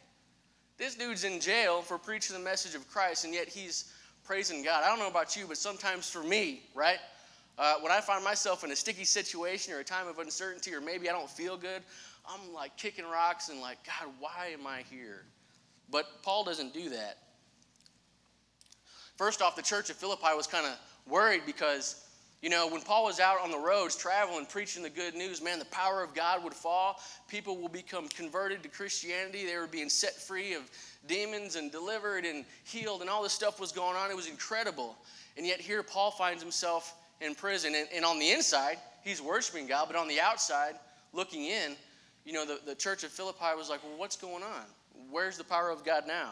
This 0.79 0.95
dude's 0.95 1.23
in 1.23 1.39
jail 1.39 1.83
for 1.83 1.99
preaching 1.99 2.35
the 2.35 2.41
message 2.41 2.73
of 2.73 2.89
Christ, 2.89 3.23
and 3.23 3.31
yet 3.31 3.47
he's 3.47 3.93
praising 4.23 4.63
God. 4.63 4.83
I 4.83 4.87
don't 4.87 4.97
know 4.97 5.07
about 5.07 5.35
you, 5.35 5.45
but 5.47 5.57
sometimes 5.57 6.09
for 6.09 6.23
me, 6.23 6.63
right? 6.73 6.97
Uh, 7.57 7.75
when 7.81 7.91
I 7.91 8.01
find 8.01 8.23
myself 8.23 8.63
in 8.63 8.71
a 8.71 8.75
sticky 8.75 9.03
situation 9.03 9.73
or 9.73 9.79
a 9.79 9.83
time 9.83 10.07
of 10.07 10.19
uncertainty, 10.19 10.73
or 10.73 10.81
maybe 10.81 11.09
I 11.09 11.11
don't 11.11 11.29
feel 11.29 11.57
good, 11.57 11.81
I'm 12.27 12.53
like 12.53 12.77
kicking 12.77 13.05
rocks 13.05 13.49
and 13.49 13.61
like, 13.61 13.77
God, 13.85 14.11
why 14.19 14.51
am 14.53 14.67
I 14.67 14.83
here? 14.89 15.23
But 15.89 16.05
Paul 16.21 16.43
doesn't 16.43 16.73
do 16.73 16.89
that. 16.89 17.17
First 19.15 19.41
off, 19.41 19.55
the 19.55 19.63
church 19.63 19.89
of 19.89 19.95
Philippi 19.95 20.35
was 20.35 20.45
kind 20.45 20.65
of 20.67 20.77
worried 21.11 21.41
because, 21.47 22.05
you 22.43 22.51
know, 22.51 22.67
when 22.67 22.81
Paul 22.81 23.05
was 23.05 23.19
out 23.19 23.41
on 23.41 23.49
the 23.49 23.57
roads 23.57 23.95
traveling, 23.95 24.45
preaching 24.45 24.83
the 24.83 24.91
good 24.91 25.15
news, 25.15 25.41
man, 25.41 25.57
the 25.57 25.65
power 25.65 26.03
of 26.03 26.13
God 26.13 26.43
would 26.43 26.53
fall. 26.53 26.99
People 27.27 27.57
will 27.57 27.69
become 27.69 28.07
converted 28.09 28.61
to 28.61 28.69
Christianity. 28.69 29.47
They 29.47 29.57
were 29.57 29.65
being 29.65 29.89
set 29.89 30.13
free 30.13 30.53
of 30.53 30.69
demons 31.07 31.55
and 31.55 31.71
delivered 31.71 32.25
and 32.25 32.45
healed, 32.63 33.01
and 33.01 33.09
all 33.09 33.23
this 33.23 33.33
stuff 33.33 33.59
was 33.59 33.71
going 33.71 33.95
on. 33.95 34.11
It 34.11 34.15
was 34.15 34.27
incredible. 34.27 34.95
And 35.35 35.47
yet, 35.47 35.59
here 35.59 35.81
Paul 35.81 36.11
finds 36.11 36.43
himself 36.43 36.93
in 37.21 37.35
prison. 37.35 37.73
And, 37.75 37.87
and 37.93 38.05
on 38.05 38.19
the 38.19 38.31
inside, 38.31 38.77
he's 39.03 39.21
worshiping 39.21 39.67
God, 39.67 39.87
but 39.87 39.95
on 39.95 40.07
the 40.07 40.19
outside, 40.19 40.75
looking 41.13 41.45
in, 41.45 41.75
you 42.25 42.33
know, 42.33 42.45
the, 42.45 42.59
the 42.65 42.75
church 42.75 43.03
of 43.03 43.11
Philippi 43.11 43.55
was 43.55 43.69
like, 43.69 43.83
well, 43.83 43.97
what's 43.97 44.17
going 44.17 44.43
on? 44.43 44.65
Where's 45.09 45.37
the 45.37 45.43
power 45.43 45.69
of 45.69 45.85
God 45.85 46.03
now? 46.07 46.31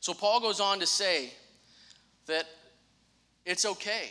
So 0.00 0.14
Paul 0.14 0.40
goes 0.40 0.60
on 0.60 0.80
to 0.80 0.86
say 0.86 1.32
that 2.26 2.46
it's 3.44 3.64
okay. 3.64 4.10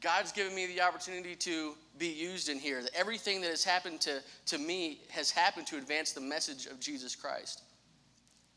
God's 0.00 0.32
given 0.32 0.54
me 0.54 0.66
the 0.66 0.80
opportunity 0.80 1.36
to 1.36 1.74
be 1.98 2.08
used 2.08 2.48
in 2.48 2.58
here. 2.58 2.82
That 2.82 2.94
everything 2.94 3.40
that 3.42 3.50
has 3.50 3.64
happened 3.64 4.00
to, 4.02 4.22
to 4.46 4.58
me 4.58 5.00
has 5.10 5.30
happened 5.30 5.66
to 5.68 5.76
advance 5.76 6.12
the 6.12 6.20
message 6.20 6.66
of 6.66 6.80
Jesus 6.80 7.14
Christ. 7.14 7.62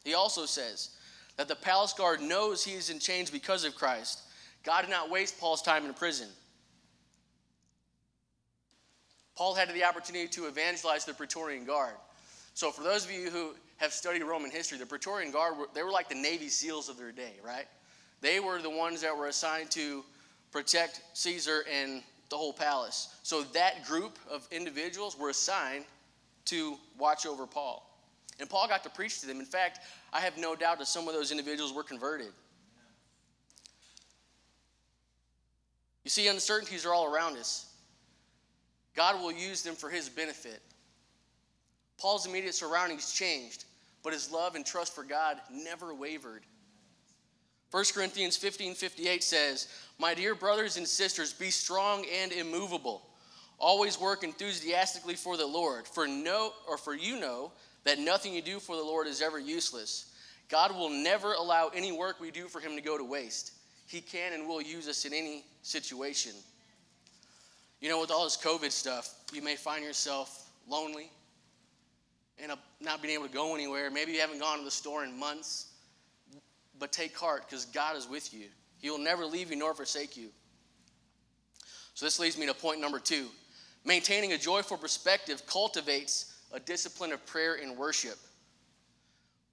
He 0.03 0.13
also 0.13 0.45
says 0.45 0.91
that 1.37 1.47
the 1.47 1.55
palace 1.55 1.93
guard 1.93 2.21
knows 2.21 2.63
he 2.63 2.73
is 2.73 2.89
in 2.89 2.99
chains 2.99 3.29
because 3.29 3.65
of 3.65 3.75
Christ. 3.75 4.21
God 4.63 4.81
did 4.81 4.89
not 4.89 5.09
waste 5.09 5.39
Paul's 5.39 5.61
time 5.61 5.85
in 5.85 5.93
prison. 5.93 6.27
Paul 9.35 9.55
had 9.55 9.73
the 9.73 9.83
opportunity 9.83 10.27
to 10.29 10.45
evangelize 10.45 11.05
the 11.05 11.13
Praetorian 11.13 11.65
Guard. 11.65 11.95
So, 12.53 12.71
for 12.71 12.83
those 12.83 13.03
of 13.03 13.11
you 13.11 13.29
who 13.29 13.55
have 13.77 13.91
studied 13.91 14.23
Roman 14.23 14.51
history, 14.51 14.77
the 14.77 14.85
Praetorian 14.85 15.31
Guard, 15.31 15.57
were, 15.57 15.67
they 15.73 15.83
were 15.83 15.91
like 15.91 16.07
the 16.07 16.15
Navy 16.15 16.49
SEALs 16.49 16.87
of 16.87 16.97
their 16.97 17.11
day, 17.11 17.33
right? 17.43 17.65
They 18.21 18.39
were 18.39 18.61
the 18.61 18.69
ones 18.69 19.01
that 19.01 19.15
were 19.15 19.27
assigned 19.27 19.71
to 19.71 20.03
protect 20.51 21.01
Caesar 21.13 21.65
and 21.71 22.03
the 22.29 22.37
whole 22.37 22.53
palace. 22.53 23.15
So 23.23 23.41
that 23.53 23.85
group 23.85 24.17
of 24.31 24.47
individuals 24.51 25.17
were 25.17 25.29
assigned 25.29 25.85
to 26.45 26.77
watch 26.97 27.25
over 27.25 27.47
Paul. 27.47 27.89
And 28.39 28.49
Paul 28.49 28.67
got 28.67 28.83
to 28.83 28.89
preach 28.89 29.19
to 29.21 29.27
them. 29.27 29.39
In 29.39 29.45
fact, 29.45 29.79
I 30.11 30.19
have 30.19 30.37
no 30.37 30.55
doubt 30.55 30.79
that 30.79 30.87
some 30.87 31.07
of 31.07 31.13
those 31.13 31.31
individuals 31.31 31.73
were 31.73 31.83
converted. 31.83 32.29
You 36.03 36.09
see, 36.09 36.27
uncertainties 36.27 36.85
are 36.85 36.93
all 36.93 37.13
around 37.13 37.37
us. 37.37 37.65
God 38.95 39.21
will 39.21 39.31
use 39.31 39.63
them 39.63 39.75
for 39.75 39.89
his 39.89 40.09
benefit. 40.09 40.61
Paul's 41.97 42.25
immediate 42.25 42.55
surroundings 42.55 43.13
changed, 43.13 43.65
but 44.03 44.13
his 44.13 44.31
love 44.31 44.55
and 44.55 44.65
trust 44.65 44.93
for 44.93 45.03
God 45.03 45.37
never 45.51 45.93
wavered. 45.93 46.43
1 47.71 47.85
Corinthians 47.93 48.37
15 48.37 48.75
58 48.75 49.23
says, 49.23 49.67
My 49.97 50.13
dear 50.13 50.35
brothers 50.35 50.77
and 50.77 50.87
sisters, 50.87 51.33
be 51.33 51.49
strong 51.49 52.05
and 52.21 52.31
immovable. 52.31 53.01
Always 53.57 53.99
work 53.99 54.23
enthusiastically 54.23 55.15
for 55.15 55.37
the 55.37 55.45
Lord, 55.47 55.87
for 55.87 56.07
no 56.07 56.51
or 56.67 56.77
for 56.77 56.93
you 56.93 57.19
know 57.19 57.51
that 57.83 57.97
nothing 57.97 58.33
you 58.33 58.41
do 58.41 58.59
for 58.59 58.75
the 58.75 58.83
Lord 58.83 59.07
is 59.07 59.21
ever 59.21 59.39
useless. 59.39 60.11
God 60.49 60.75
will 60.75 60.89
never 60.89 61.33
allow 61.33 61.69
any 61.73 61.91
work 61.91 62.19
we 62.19 62.29
do 62.29 62.47
for 62.47 62.59
him 62.59 62.75
to 62.75 62.81
go 62.81 62.97
to 62.97 63.03
waste. 63.03 63.52
He 63.87 64.01
can 64.01 64.33
and 64.33 64.47
will 64.47 64.61
use 64.61 64.87
us 64.87 65.05
in 65.05 65.13
any 65.13 65.45
situation. 65.61 66.31
You 67.81 67.89
know, 67.89 67.99
with 67.99 68.11
all 68.11 68.23
this 68.23 68.37
COVID 68.37 68.71
stuff, 68.71 69.13
you 69.33 69.41
may 69.41 69.55
find 69.55 69.83
yourself 69.83 70.49
lonely, 70.67 71.11
and 72.41 72.51
not 72.81 73.01
being 73.01 73.13
able 73.13 73.27
to 73.27 73.33
go 73.33 73.53
anywhere. 73.55 73.91
Maybe 73.91 74.13
you 74.13 74.21
haven't 74.21 74.39
gone 74.39 74.57
to 74.59 74.63
the 74.63 74.71
store 74.71 75.03
in 75.03 75.17
months. 75.17 75.67
But 76.79 76.91
take 76.91 77.15
heart 77.15 77.43
because 77.47 77.65
God 77.65 77.95
is 77.95 78.09
with 78.09 78.33
you. 78.33 78.45
He 78.79 78.89
will 78.89 78.99
never 78.99 79.25
leave 79.25 79.51
you 79.51 79.55
nor 79.55 79.73
forsake 79.73 80.17
you. 80.17 80.29
So, 81.93 82.05
this 82.05 82.19
leads 82.19 82.37
me 82.37 82.47
to 82.47 82.53
point 82.53 82.81
number 82.81 82.99
two. 82.99 83.27
Maintaining 83.85 84.33
a 84.33 84.37
joyful 84.37 84.77
perspective 84.77 85.45
cultivates 85.45 86.33
a 86.51 86.59
discipline 86.59 87.11
of 87.11 87.25
prayer 87.25 87.55
and 87.61 87.77
worship. 87.77 88.17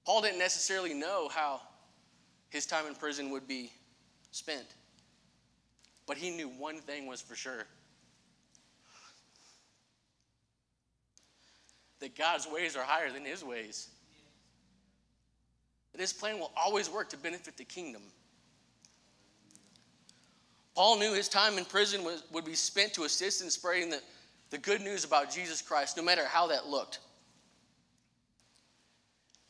Paul 0.06 0.22
didn't 0.22 0.38
necessarily 0.38 0.94
know 0.94 1.28
how 1.28 1.60
his 2.49 2.64
time 2.64 2.87
in 2.87 2.94
prison 2.94 3.30
would 3.30 3.46
be 3.46 3.70
spent, 4.30 4.66
but 6.06 6.16
he 6.16 6.30
knew 6.30 6.49
one 6.49 6.76
thing 6.76 7.06
was 7.06 7.20
for 7.20 7.34
sure 7.34 7.66
that 12.00 12.16
God's 12.16 12.49
ways 12.50 12.76
are 12.76 12.82
higher 12.82 13.12
than 13.12 13.25
his 13.25 13.44
ways. 13.44 13.88
That 15.92 16.00
his 16.00 16.12
plan 16.12 16.38
will 16.38 16.50
always 16.56 16.90
work 16.90 17.08
to 17.10 17.16
benefit 17.16 17.56
the 17.56 17.64
kingdom. 17.64 18.02
Paul 20.75 20.99
knew 20.99 21.12
his 21.12 21.28
time 21.28 21.58
in 21.58 21.64
prison 21.64 22.04
was, 22.04 22.25
would 22.32 22.44
be 22.44 22.54
spent 22.54 22.94
to 22.94 23.04
assist 23.04 23.42
in 23.42 23.50
spreading 23.50 23.90
the, 23.90 24.00
the 24.50 24.58
good 24.58 24.80
news 24.80 25.04
about 25.04 25.30
Jesus 25.30 25.60
Christ, 25.60 25.96
no 25.96 26.02
matter 26.02 26.25
how 26.25 26.46
that 26.46 26.66
looked. 26.66 27.00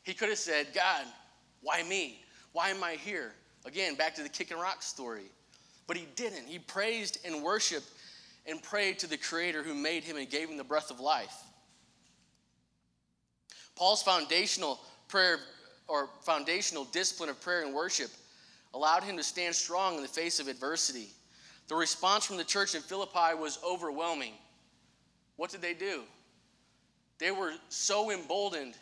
He 0.03 0.13
could 0.13 0.29
have 0.29 0.39
said, 0.39 0.69
God, 0.75 1.05
why 1.61 1.83
me? 1.85 2.25
Why 2.53 2.71
am 2.71 2.83
I 2.83 2.95
here? 2.95 3.33
Again, 3.65 3.95
back 3.95 4.15
to 4.15 4.23
the 4.23 4.29
kicking 4.29 4.59
rock 4.59 4.83
story. 4.83 5.31
But 5.87 5.97
he 5.97 6.07
didn't. 6.17 6.47
He 6.47 6.59
praised 6.59 7.19
and 7.25 7.43
worshiped 7.43 7.91
and 8.47 8.63
prayed 8.63 8.99
to 9.01 9.07
the 9.07 9.17
Creator 9.17 9.63
who 9.63 9.75
made 9.75 10.05
him 10.05 10.17
and 10.17 10.29
gave 10.29 10.49
him 10.49 10.57
the 10.57 10.65
breath 10.65 10.91
of 10.91 11.01
life. 11.01 11.35
Paul's 13.77 14.03
foundational 14.03 14.81
prayer 15.09 15.39
or 15.89 16.09
foundational 16.23 16.85
discipline 16.85 17.29
of 17.29 17.41
prayer 17.41 17.63
and 17.65 17.75
worship 17.75 18.11
allowed 18.75 19.03
him 19.03 19.17
to 19.17 19.23
stand 19.23 19.55
strong 19.55 19.97
in 19.97 20.03
the 20.03 20.09
face 20.09 20.39
of 20.39 20.49
adversity. 20.49 21.09
The 21.69 21.75
response 21.75 22.25
from 22.25 22.37
the 22.37 22.45
church 22.45 22.75
in 22.75 22.83
Philippi 22.83 23.35
was 23.39 23.59
overwhelming. 23.67 24.35
What 25.37 25.51
did 25.51 25.63
they 25.63 25.75
do? 25.75 26.03
They 27.19 27.31
were 27.31 27.53
so 27.69 28.11
emboldened 28.11 28.75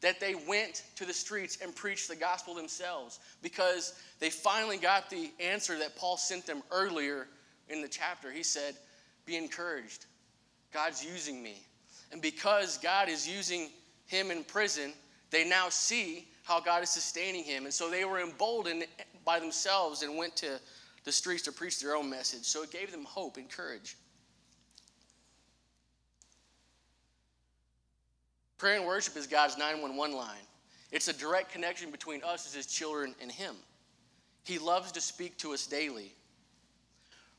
that 0.00 0.20
they 0.20 0.34
went 0.34 0.84
to 0.96 1.04
the 1.04 1.12
streets 1.12 1.58
and 1.62 1.74
preached 1.74 2.08
the 2.08 2.16
gospel 2.16 2.54
themselves 2.54 3.20
because 3.42 3.94
they 4.18 4.30
finally 4.30 4.78
got 4.78 5.10
the 5.10 5.30
answer 5.40 5.78
that 5.78 5.96
Paul 5.96 6.16
sent 6.16 6.46
them 6.46 6.62
earlier 6.70 7.28
in 7.68 7.82
the 7.82 7.88
chapter. 7.88 8.32
He 8.32 8.42
said, 8.42 8.74
Be 9.26 9.36
encouraged. 9.36 10.06
God's 10.72 11.04
using 11.04 11.42
me. 11.42 11.62
And 12.12 12.22
because 12.22 12.78
God 12.78 13.08
is 13.08 13.28
using 13.28 13.70
him 14.06 14.30
in 14.30 14.44
prison, 14.44 14.92
they 15.30 15.48
now 15.48 15.68
see 15.68 16.28
how 16.44 16.60
God 16.60 16.82
is 16.82 16.90
sustaining 16.90 17.44
him. 17.44 17.64
And 17.64 17.74
so 17.74 17.90
they 17.90 18.04
were 18.04 18.20
emboldened 18.20 18.84
by 19.24 19.38
themselves 19.38 20.02
and 20.02 20.16
went 20.16 20.34
to 20.36 20.60
the 21.04 21.12
streets 21.12 21.42
to 21.44 21.52
preach 21.52 21.80
their 21.80 21.94
own 21.94 22.10
message. 22.10 22.44
So 22.44 22.62
it 22.62 22.70
gave 22.70 22.90
them 22.90 23.04
hope 23.04 23.36
and 23.36 23.48
courage. 23.48 23.96
Prayer 28.60 28.76
and 28.76 28.84
worship 28.84 29.16
is 29.16 29.26
God's 29.26 29.56
911 29.56 30.14
line. 30.14 30.36
It's 30.92 31.08
a 31.08 31.14
direct 31.14 31.50
connection 31.50 31.90
between 31.90 32.22
us 32.22 32.46
as 32.46 32.52
his 32.52 32.66
children 32.66 33.14
and 33.22 33.32
him. 33.32 33.56
He 34.44 34.58
loves 34.58 34.92
to 34.92 35.00
speak 35.00 35.38
to 35.38 35.54
us 35.54 35.66
daily. 35.66 36.12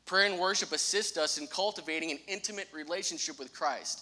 Prayer 0.08 0.26
and 0.26 0.40
worship 0.40 0.72
assist 0.72 1.20
us 1.20 1.38
in 1.38 1.46
cultivating 1.46 2.10
an 2.10 2.18
intimate 2.28 2.70
relationship 2.74 3.38
with 3.38 3.54
Christ. 3.54 4.02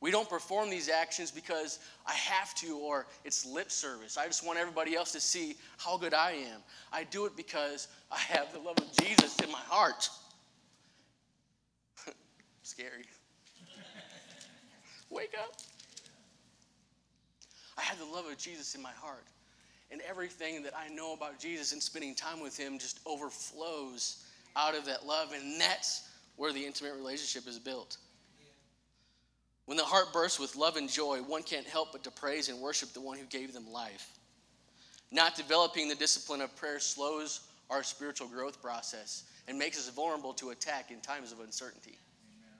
We 0.00 0.10
don't 0.10 0.28
perform 0.28 0.70
these 0.70 0.88
actions 0.88 1.30
because 1.30 1.78
I 2.04 2.14
have 2.14 2.52
to 2.56 2.78
or 2.78 3.06
it's 3.24 3.46
lip 3.46 3.70
service. 3.70 4.16
I 4.16 4.26
just 4.26 4.44
want 4.44 4.58
everybody 4.58 4.96
else 4.96 5.12
to 5.12 5.20
see 5.20 5.54
how 5.78 5.98
good 5.98 6.14
I 6.14 6.32
am. 6.32 6.62
I 6.92 7.04
do 7.04 7.26
it 7.26 7.36
because 7.36 7.86
I 8.10 8.18
have 8.18 8.52
the 8.52 8.58
love 8.58 8.78
of 8.78 8.90
Jesus 8.96 9.38
in 9.38 9.52
my 9.52 9.58
heart. 9.68 10.08
Scary. 12.64 13.04
Wake 15.10 15.34
up. 15.38 15.52
I 17.80 17.84
have 17.84 17.98
the 17.98 18.04
love 18.04 18.26
of 18.26 18.36
Jesus 18.36 18.74
in 18.74 18.82
my 18.82 18.92
heart. 18.92 19.24
And 19.90 20.00
everything 20.08 20.62
that 20.62 20.72
I 20.76 20.92
know 20.92 21.14
about 21.14 21.40
Jesus 21.40 21.72
and 21.72 21.82
spending 21.82 22.14
time 22.14 22.40
with 22.40 22.56
Him 22.56 22.78
just 22.78 23.00
overflows 23.06 24.24
out 24.54 24.76
of 24.76 24.84
that 24.84 25.06
love. 25.06 25.32
And 25.34 25.60
that's 25.60 26.08
where 26.36 26.52
the 26.52 26.64
intimate 26.64 26.94
relationship 26.94 27.48
is 27.48 27.58
built. 27.58 27.96
When 29.66 29.76
the 29.76 29.84
heart 29.84 30.12
bursts 30.12 30.40
with 30.40 30.56
love 30.56 30.76
and 30.76 30.88
joy, 30.88 31.18
one 31.18 31.42
can't 31.42 31.66
help 31.66 31.92
but 31.92 32.04
to 32.04 32.10
praise 32.10 32.48
and 32.48 32.60
worship 32.60 32.92
the 32.92 33.00
one 33.00 33.18
who 33.18 33.26
gave 33.26 33.52
them 33.52 33.70
life. 33.70 34.18
Not 35.12 35.36
developing 35.36 35.88
the 35.88 35.94
discipline 35.94 36.40
of 36.40 36.54
prayer 36.56 36.80
slows 36.80 37.40
our 37.68 37.82
spiritual 37.82 38.28
growth 38.28 38.60
process 38.60 39.24
and 39.48 39.58
makes 39.58 39.78
us 39.78 39.88
vulnerable 39.94 40.32
to 40.34 40.50
attack 40.50 40.90
in 40.90 41.00
times 41.00 41.32
of 41.32 41.40
uncertainty. 41.40 41.98
Amen. 42.36 42.58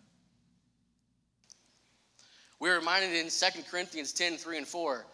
We're 2.61 2.79
reminded 2.79 3.15
in 3.15 3.31
2 3.31 3.63
Corinthians 3.71 4.13
10 4.13 4.37
3 4.37 4.59
and 4.59 4.69
4 4.69 5.07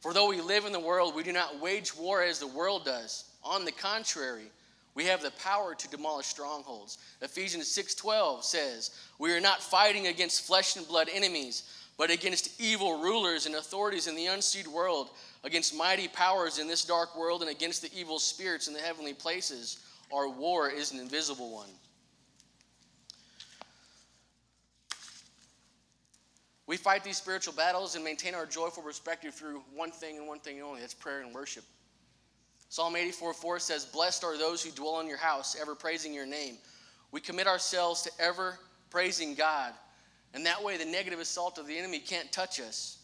For 0.00 0.12
though 0.12 0.28
we 0.28 0.40
live 0.40 0.64
in 0.64 0.72
the 0.72 0.80
world, 0.80 1.14
we 1.14 1.22
do 1.22 1.32
not 1.32 1.60
wage 1.60 1.94
war 1.94 2.22
as 2.22 2.38
the 2.40 2.46
world 2.46 2.84
does. 2.84 3.24
On 3.44 3.64
the 3.64 3.72
contrary, 3.72 4.50
We 4.96 5.04
have 5.04 5.20
the 5.20 5.30
power 5.32 5.74
to 5.74 5.88
demolish 5.88 6.26
strongholds. 6.26 6.96
Ephesians 7.20 7.68
6:12 7.70 8.42
says, 8.42 8.90
"We 9.18 9.30
are 9.32 9.40
not 9.40 9.62
fighting 9.62 10.06
against 10.06 10.40
flesh 10.40 10.74
and 10.74 10.88
blood 10.88 11.10
enemies, 11.10 11.64
but 11.98 12.10
against 12.10 12.58
evil 12.58 12.98
rulers 12.98 13.44
and 13.44 13.56
authorities 13.56 14.06
in 14.06 14.14
the 14.14 14.26
unseen 14.26 14.72
world, 14.72 15.10
against 15.44 15.74
mighty 15.74 16.08
powers 16.08 16.58
in 16.58 16.66
this 16.66 16.82
dark 16.82 17.14
world 17.14 17.42
and 17.42 17.50
against 17.50 17.82
the 17.82 17.92
evil 17.92 18.18
spirits 18.18 18.68
in 18.68 18.72
the 18.72 18.80
heavenly 18.80 19.12
places. 19.12 19.76
Our 20.10 20.28
war 20.28 20.70
is 20.70 20.92
an 20.92 20.98
invisible 20.98 21.50
one." 21.50 21.78
We 26.66 26.76
fight 26.76 27.04
these 27.04 27.16
spiritual 27.16 27.54
battles 27.54 27.94
and 27.94 28.04
maintain 28.04 28.34
our 28.34 28.46
joyful 28.46 28.82
perspective 28.82 29.34
through 29.34 29.62
one 29.74 29.92
thing 29.92 30.18
and 30.18 30.26
one 30.26 30.40
thing 30.40 30.60
only 30.62 30.80
that's 30.80 30.94
prayer 30.94 31.20
and 31.20 31.32
worship. 31.32 31.64
Psalm 32.68 32.96
84 32.96 33.34
4 33.34 33.58
says, 33.60 33.84
Blessed 33.84 34.24
are 34.24 34.36
those 34.36 34.62
who 34.62 34.70
dwell 34.72 35.00
in 35.00 35.06
your 35.06 35.18
house, 35.18 35.56
ever 35.60 35.74
praising 35.74 36.12
your 36.12 36.26
name. 36.26 36.56
We 37.12 37.20
commit 37.20 37.46
ourselves 37.46 38.02
to 38.02 38.10
ever 38.18 38.58
praising 38.90 39.34
God, 39.34 39.72
and 40.34 40.44
that 40.46 40.62
way 40.62 40.76
the 40.76 40.84
negative 40.84 41.20
assault 41.20 41.58
of 41.58 41.68
the 41.68 41.78
enemy 41.78 42.00
can't 42.00 42.30
touch 42.32 42.60
us. 42.60 42.98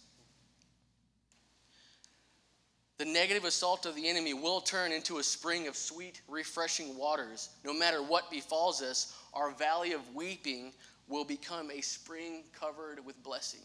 The 2.99 3.05
negative 3.05 3.45
assault 3.45 3.87
of 3.87 3.95
the 3.95 4.09
enemy 4.09 4.35
will 4.35 4.61
turn 4.61 4.93
into 4.93 5.19
a 5.19 5.23
spring 5.23 5.67
of 5.67 5.77
sweet, 5.77 6.21
refreshing 6.29 6.97
waters. 6.97 7.49
No 7.65 7.73
matter 7.73 8.03
what 8.03 8.31
befalls 8.31 8.81
us, 8.83 9.17
our 9.35 9.51
valley 9.51 9.93
of 9.93 10.15
weeping 10.15 10.73
will 11.09 11.25
become 11.25 11.71
a 11.71 11.81
spring 11.81 12.45
covered 12.59 13.05
with 13.05 13.23
blessing. 13.23 13.61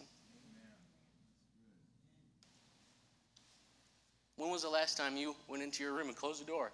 When 4.36 4.52
was 4.52 4.62
the 4.62 4.70
last 4.70 4.98
time 4.98 5.18
you 5.18 5.36
went 5.48 5.64
into 5.64 5.84
your 5.84 5.94
room 5.94 6.08
and 6.08 6.16
closed 6.16 6.42
the 6.42 6.46
door? 6.46 6.72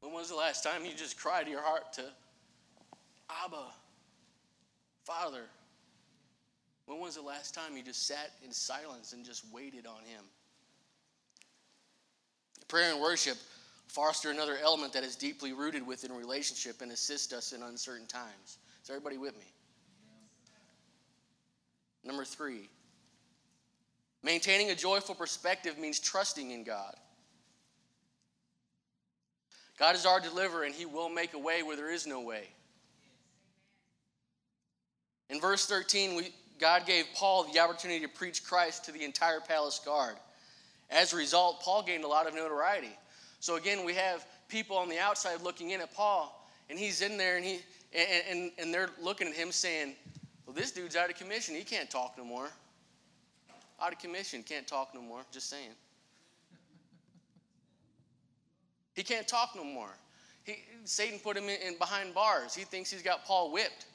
When 0.00 0.12
was 0.12 0.28
the 0.28 0.36
last 0.36 0.62
time 0.62 0.84
you 0.84 0.92
just 0.94 1.18
cried 1.18 1.48
your 1.48 1.62
heart 1.62 1.92
to 1.94 2.04
Abba, 3.44 3.66
Father? 5.04 5.44
When 6.86 7.00
was 7.00 7.14
the 7.14 7.22
last 7.22 7.54
time 7.54 7.76
you 7.76 7.82
just 7.82 8.06
sat 8.06 8.32
in 8.44 8.52
silence 8.52 9.12
and 9.12 9.24
just 9.24 9.44
waited 9.52 9.86
on 9.86 10.04
Him? 10.04 10.24
Prayer 12.68 12.92
and 12.92 13.00
worship 13.00 13.38
foster 13.94 14.30
another 14.30 14.56
element 14.62 14.92
that 14.92 15.04
is 15.04 15.16
deeply 15.16 15.52
rooted 15.52 15.86
within 15.86 16.12
relationship 16.12 16.80
and 16.80 16.92
assist 16.92 17.32
us 17.32 17.52
in 17.52 17.62
uncertain 17.62 18.06
times. 18.06 18.58
Is 18.82 18.90
everybody 18.90 19.18
with 19.18 19.36
me? 19.38 19.46
Number 22.04 22.24
three, 22.24 22.68
Maintaining 24.22 24.70
a 24.70 24.74
joyful 24.74 25.14
perspective 25.14 25.78
means 25.78 25.98
trusting 25.98 26.52
in 26.52 26.62
God. 26.62 26.94
God 29.78 29.96
is 29.96 30.06
our 30.06 30.20
deliverer, 30.20 30.62
and 30.62 30.74
He 30.74 30.86
will 30.86 31.08
make 31.08 31.34
a 31.34 31.38
way 31.38 31.62
where 31.62 31.76
there 31.76 31.90
is 31.90 32.06
no 32.06 32.20
way. 32.20 32.48
In 35.28 35.40
verse 35.40 35.66
13, 35.66 36.14
we, 36.14 36.28
God 36.60 36.86
gave 36.86 37.06
Paul 37.14 37.50
the 37.52 37.58
opportunity 37.58 38.00
to 38.00 38.08
preach 38.08 38.44
Christ 38.44 38.84
to 38.84 38.92
the 38.92 39.02
entire 39.02 39.40
palace 39.40 39.80
guard. 39.84 40.14
As 40.88 41.12
a 41.12 41.16
result, 41.16 41.60
Paul 41.62 41.82
gained 41.82 42.04
a 42.04 42.08
lot 42.08 42.28
of 42.28 42.34
notoriety. 42.34 42.96
So 43.42 43.56
again, 43.56 43.84
we 43.84 43.92
have 43.94 44.24
people 44.48 44.78
on 44.78 44.88
the 44.88 45.00
outside 45.00 45.42
looking 45.42 45.70
in 45.70 45.80
at 45.80 45.92
Paul, 45.92 46.48
and 46.70 46.78
he's 46.78 47.02
in 47.02 47.16
there, 47.18 47.36
and 47.36 47.44
he 47.44 47.58
and, 47.92 48.22
and, 48.30 48.52
and 48.56 48.72
they're 48.72 48.90
looking 49.02 49.26
at 49.26 49.34
him 49.34 49.50
saying, 49.50 49.96
"Well, 50.46 50.54
this 50.54 50.70
dude's 50.70 50.96
out 50.96 51.10
of 51.10 51.16
commission. 51.16 51.54
He 51.54 51.64
can't 51.64 51.90
talk 51.90 52.14
no 52.16 52.24
more." 52.24 52.48
out 53.82 53.92
of 53.92 53.98
commission, 53.98 54.42
can't 54.42 54.66
talk 54.66 54.94
no 54.94 55.02
more. 55.02 55.22
Just 55.32 55.50
saying. 55.50 55.70
He 58.94 59.02
can't 59.02 59.26
talk 59.26 59.50
no 59.56 59.64
more. 59.64 59.90
He, 60.44 60.56
Satan 60.84 61.18
put 61.18 61.36
him 61.36 61.44
in, 61.44 61.60
in, 61.66 61.78
behind 61.78 62.14
bars. 62.14 62.54
He 62.54 62.62
thinks 62.64 62.90
he's 62.90 63.02
got 63.02 63.24
Paul 63.24 63.52
whipped. 63.52 63.86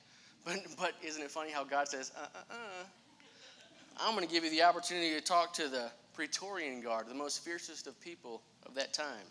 But, 0.46 0.60
but 0.80 0.94
isn't 1.04 1.22
it 1.22 1.30
funny 1.32 1.52
how 1.52 1.64
God 1.64 1.88
says, 1.88 2.12
uh 2.18 2.26
uh 2.34 2.40
uh, 2.50 2.86
I'm 4.00 4.16
going 4.16 4.26
to 4.26 4.34
give 4.34 4.44
you 4.44 4.50
the 4.50 4.64
opportunity 4.64 5.12
to 5.12 5.22
talk 5.22 5.54
to 5.54 5.68
the 5.68 5.92
Praetorian 6.14 6.82
Guard, 6.82 7.08
the 7.08 7.16
most 7.16 7.44
fiercest 7.44 7.88
of 7.88 8.00
people 8.00 8.42
of 8.66 8.74
that 8.76 8.94
time. 8.94 9.26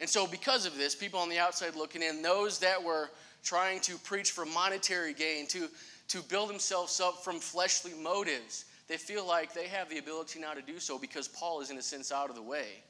And 0.00 0.08
so, 0.08 0.26
because 0.26 0.66
of 0.66 0.76
this, 0.76 0.94
people 0.94 1.20
on 1.20 1.28
the 1.28 1.38
outside 1.38 1.76
looking 1.76 2.02
in, 2.02 2.22
those 2.22 2.58
that 2.60 2.82
were 2.82 3.10
trying 3.42 3.80
to 3.80 3.96
preach 3.98 4.32
for 4.32 4.44
monetary 4.44 5.14
gain, 5.14 5.46
to, 5.48 5.68
to 6.08 6.22
build 6.22 6.48
themselves 6.48 7.00
up 7.00 7.22
from 7.22 7.38
fleshly 7.38 7.92
motives. 8.02 8.64
They 8.88 8.96
feel 8.96 9.26
like 9.26 9.54
they 9.54 9.66
have 9.68 9.88
the 9.88 9.98
ability 9.98 10.40
now 10.40 10.52
to 10.52 10.62
do 10.62 10.78
so 10.78 10.98
because 10.98 11.28
Paul 11.28 11.60
is, 11.60 11.70
in 11.70 11.78
a 11.78 11.82
sense, 11.82 12.12
out 12.12 12.28
of 12.28 12.36
the 12.36 12.42
way. 12.42 12.82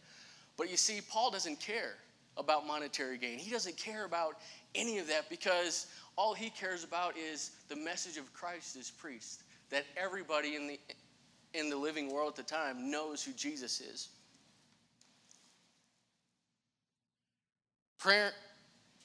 But 0.56 0.70
you 0.70 0.76
see, 0.76 1.00
Paul 1.08 1.30
doesn't 1.30 1.60
care 1.60 1.94
about 2.36 2.66
monetary 2.66 3.18
gain. 3.18 3.38
He 3.38 3.50
doesn't 3.50 3.76
care 3.76 4.04
about 4.04 4.38
any 4.74 4.98
of 4.98 5.06
that 5.08 5.28
because 5.28 5.86
all 6.16 6.34
he 6.34 6.50
cares 6.50 6.84
about 6.84 7.16
is 7.16 7.52
the 7.68 7.76
message 7.76 8.16
of 8.16 8.32
Christ 8.32 8.76
is 8.76 8.90
preached, 8.90 9.42
that 9.70 9.84
everybody 9.96 10.56
in 10.56 10.66
the, 10.66 10.80
in 11.54 11.70
the 11.70 11.76
living 11.76 12.12
world 12.12 12.30
at 12.30 12.36
the 12.36 12.54
time 12.54 12.90
knows 12.90 13.22
who 13.22 13.32
Jesus 13.32 13.80
is. 13.80 14.08
Prayer. 18.04 18.32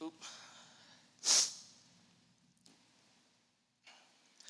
Oops. 0.03 1.63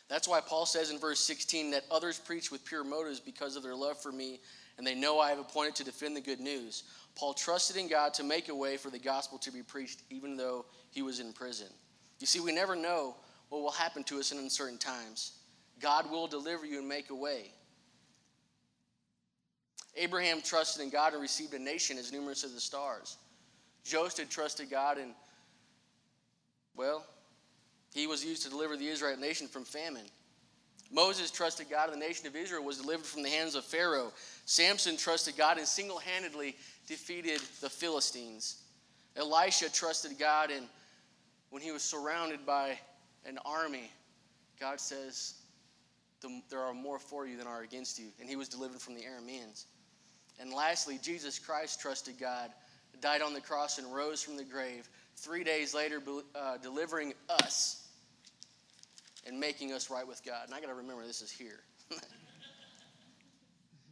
That's 0.07 0.27
why 0.27 0.41
Paul 0.41 0.65
says 0.65 0.89
in 0.89 0.97
verse 0.97 1.19
16 1.19 1.69
that 1.69 1.83
others 1.91 2.17
preach 2.17 2.51
with 2.51 2.65
pure 2.65 2.83
motives 2.83 3.19
because 3.19 3.55
of 3.55 3.61
their 3.61 3.75
love 3.75 4.01
for 4.01 4.11
me, 4.11 4.39
and 4.79 4.87
they 4.87 4.95
know 4.95 5.19
I 5.19 5.29
have 5.29 5.37
appointed 5.37 5.75
to 5.75 5.83
defend 5.83 6.17
the 6.17 6.21
good 6.21 6.39
news. 6.39 6.85
Paul 7.13 7.35
trusted 7.35 7.75
in 7.77 7.87
God 7.87 8.15
to 8.15 8.23
make 8.23 8.49
a 8.49 8.55
way 8.55 8.75
for 8.75 8.89
the 8.89 8.97
gospel 8.97 9.37
to 9.37 9.51
be 9.51 9.61
preached, 9.61 10.01
even 10.09 10.35
though 10.35 10.65
he 10.89 11.03
was 11.03 11.19
in 11.19 11.31
prison. 11.31 11.67
You 12.19 12.25
see, 12.25 12.39
we 12.39 12.51
never 12.51 12.75
know 12.75 13.17
what 13.49 13.61
will 13.61 13.69
happen 13.69 14.03
to 14.05 14.17
us 14.17 14.31
in 14.31 14.39
uncertain 14.39 14.79
times. 14.79 15.33
God 15.79 16.09
will 16.09 16.25
deliver 16.25 16.65
you 16.65 16.79
and 16.79 16.87
make 16.89 17.11
a 17.11 17.15
way. 17.15 17.51
Abraham 19.95 20.41
trusted 20.41 20.81
in 20.81 20.89
God 20.89 21.13
and 21.13 21.21
received 21.21 21.53
a 21.53 21.59
nation 21.59 21.99
as 21.99 22.11
numerous 22.11 22.43
as 22.43 22.55
the 22.55 22.59
stars. 22.59 23.17
Joseph 23.89 24.29
trusted 24.29 24.69
God 24.69 24.97
and, 24.97 25.13
well, 26.75 27.05
he 27.93 28.07
was 28.07 28.23
used 28.23 28.43
to 28.43 28.49
deliver 28.49 28.77
the 28.77 28.87
Israelite 28.87 29.19
nation 29.19 29.47
from 29.47 29.65
famine. 29.65 30.05
Moses 30.91 31.29
trusted 31.29 31.69
God, 31.69 31.91
and 31.91 32.01
the 32.01 32.05
nation 32.05 32.25
of 32.27 32.35
Israel 32.35 32.63
was 32.63 32.77
delivered 32.77 33.05
from 33.05 33.21
the 33.21 33.29
hands 33.29 33.55
of 33.55 33.63
Pharaoh. 33.63 34.11
Samson 34.45 34.97
trusted 34.97 35.37
God 35.37 35.57
and 35.57 35.67
single 35.67 35.99
handedly 35.99 36.55
defeated 36.87 37.41
the 37.61 37.69
Philistines. 37.69 38.63
Elisha 39.15 39.71
trusted 39.71 40.17
God, 40.17 40.49
and 40.49 40.67
when 41.49 41.61
he 41.61 41.71
was 41.71 41.83
surrounded 41.83 42.45
by 42.45 42.77
an 43.25 43.37
army, 43.45 43.91
God 44.59 44.79
says, 44.79 45.35
There 46.49 46.61
are 46.61 46.73
more 46.73 46.99
for 46.99 47.27
you 47.27 47.37
than 47.37 47.47
are 47.47 47.61
against 47.61 47.99
you. 47.99 48.07
And 48.19 48.29
he 48.29 48.35
was 48.35 48.47
delivered 48.47 48.81
from 48.81 48.95
the 48.95 49.01
Arameans. 49.01 49.65
And 50.39 50.51
lastly, 50.51 50.99
Jesus 51.01 51.37
Christ 51.37 51.81
trusted 51.81 52.19
God, 52.19 52.51
died 53.01 53.21
on 53.21 53.33
the 53.33 53.41
cross, 53.41 53.77
and 53.77 53.93
rose 53.93 54.21
from 54.21 54.37
the 54.37 54.43
grave 54.43 54.87
three 55.15 55.43
days 55.43 55.73
later, 55.73 56.01
uh, 56.35 56.57
delivering 56.57 57.13
us 57.29 57.87
and 59.27 59.39
making 59.39 59.73
us 59.73 59.89
right 59.89 60.07
with 60.07 60.23
God. 60.25 60.45
And 60.45 60.53
I 60.53 60.61
got 60.61 60.67
to 60.67 60.73
remember 60.73 61.05
this 61.05 61.21
is 61.21 61.31
here. 61.31 61.59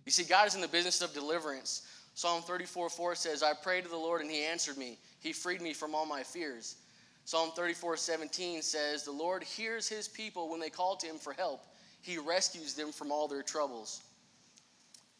you 0.05 0.11
see, 0.11 0.23
God 0.23 0.47
is 0.47 0.55
in 0.55 0.61
the 0.61 0.67
business 0.67 1.01
of 1.01 1.13
deliverance. 1.13 1.87
Psalm 2.13 2.41
34 2.41 2.89
4 2.89 3.15
says, 3.15 3.43
I 3.43 3.53
prayed 3.53 3.83
to 3.83 3.89
the 3.89 3.97
Lord 3.97 4.21
and 4.21 4.31
he 4.31 4.43
answered 4.43 4.77
me. 4.77 4.97
He 5.19 5.33
freed 5.33 5.61
me 5.61 5.73
from 5.73 5.93
all 5.93 6.05
my 6.05 6.23
fears. 6.23 6.77
Psalm 7.25 7.51
34 7.55 7.97
17 7.97 8.61
says, 8.61 9.03
The 9.03 9.11
Lord 9.11 9.43
hears 9.43 9.87
his 9.87 10.07
people 10.07 10.49
when 10.49 10.59
they 10.59 10.69
call 10.69 10.95
to 10.95 11.05
him 11.05 11.17
for 11.17 11.33
help. 11.33 11.61
He 12.01 12.17
rescues 12.17 12.73
them 12.73 12.91
from 12.91 13.11
all 13.11 13.27
their 13.27 13.43
troubles. 13.43 14.01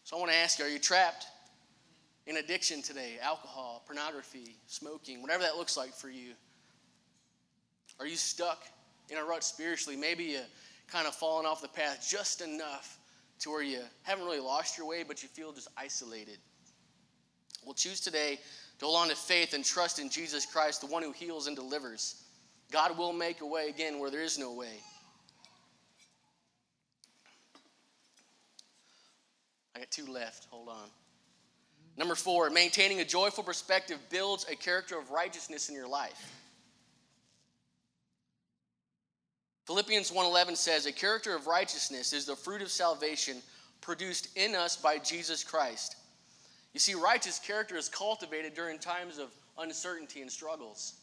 So 0.03 0.15
I 0.15 0.19
want 0.19 0.31
to 0.31 0.37
ask 0.37 0.57
you, 0.57 0.65
are 0.65 0.69
you 0.69 0.79
trapped 0.79 1.27
in 2.27 2.37
addiction 2.37 2.81
today? 2.81 3.17
Alcohol, 3.21 3.81
pornography, 3.87 4.57
smoking, 4.67 5.21
whatever 5.21 5.43
that 5.43 5.55
looks 5.55 5.75
like 5.75 5.93
for 5.93 6.09
you. 6.09 6.33
Are 7.99 8.05
you 8.05 8.17
stuck 8.17 8.63
in 9.09 9.17
a 9.17 9.23
rut 9.23 9.43
spiritually? 9.43 9.97
Maybe 9.97 10.25
you 10.25 10.41
kind 10.87 11.07
of 11.07 11.15
fallen 11.15 11.45
off 11.45 11.61
the 11.61 11.67
path 11.67 12.05
just 12.07 12.41
enough 12.41 12.99
to 13.39 13.49
where 13.49 13.63
you 13.63 13.79
haven't 14.03 14.25
really 14.25 14.39
lost 14.39 14.77
your 14.77 14.87
way, 14.87 15.03
but 15.07 15.23
you 15.23 15.29
feel 15.29 15.51
just 15.51 15.69
isolated. 15.77 16.37
Well, 17.65 17.73
choose 17.73 17.99
today 17.99 18.39
to 18.79 18.85
hold 18.85 18.97
on 18.97 19.09
to 19.09 19.15
faith 19.15 19.53
and 19.53 19.65
trust 19.65 19.99
in 19.99 20.09
Jesus 20.09 20.45
Christ, 20.45 20.81
the 20.81 20.87
one 20.87 21.03
who 21.03 21.11
heals 21.11 21.47
and 21.47 21.55
delivers. 21.55 22.23
God 22.71 22.97
will 22.97 23.13
make 23.13 23.41
a 23.41 23.45
way 23.45 23.69
again 23.69 23.99
where 23.99 24.11
there 24.11 24.21
is 24.21 24.37
no 24.37 24.53
way. 24.53 24.81
I 29.75 29.79
got 29.79 29.91
two 29.91 30.05
left. 30.05 30.47
Hold 30.49 30.69
on. 30.69 30.89
Number 31.97 32.15
four, 32.15 32.51
maintaining 32.51 32.99
a 33.01 33.05
joyful 33.05 33.43
perspective 33.43 33.97
builds 34.09 34.45
a 34.47 34.55
character 34.55 34.97
of 34.97 35.09
righteousness 35.09 35.67
in 35.67 35.75
your 35.75 35.87
life. 35.87 36.31
Philippians 39.65 40.11
1:11 40.11 40.55
says, 40.55 40.85
"A 40.85 40.93
character 40.93 41.35
of 41.35 41.47
righteousness 41.47 42.13
is 42.13 42.25
the 42.25 42.35
fruit 42.35 42.61
of 42.61 42.71
salvation 42.71 43.43
produced 43.81 44.27
in 44.35 44.55
us 44.55 44.77
by 44.77 44.99
Jesus 44.99 45.43
Christ." 45.43 45.95
You 46.73 46.79
see, 46.79 46.93
righteous 46.93 47.39
character 47.39 47.75
is 47.75 47.89
cultivated 47.89 48.53
during 48.53 48.77
times 48.77 49.17
of 49.17 49.33
uncertainty 49.57 50.21
and 50.21 50.31
struggles. 50.31 50.93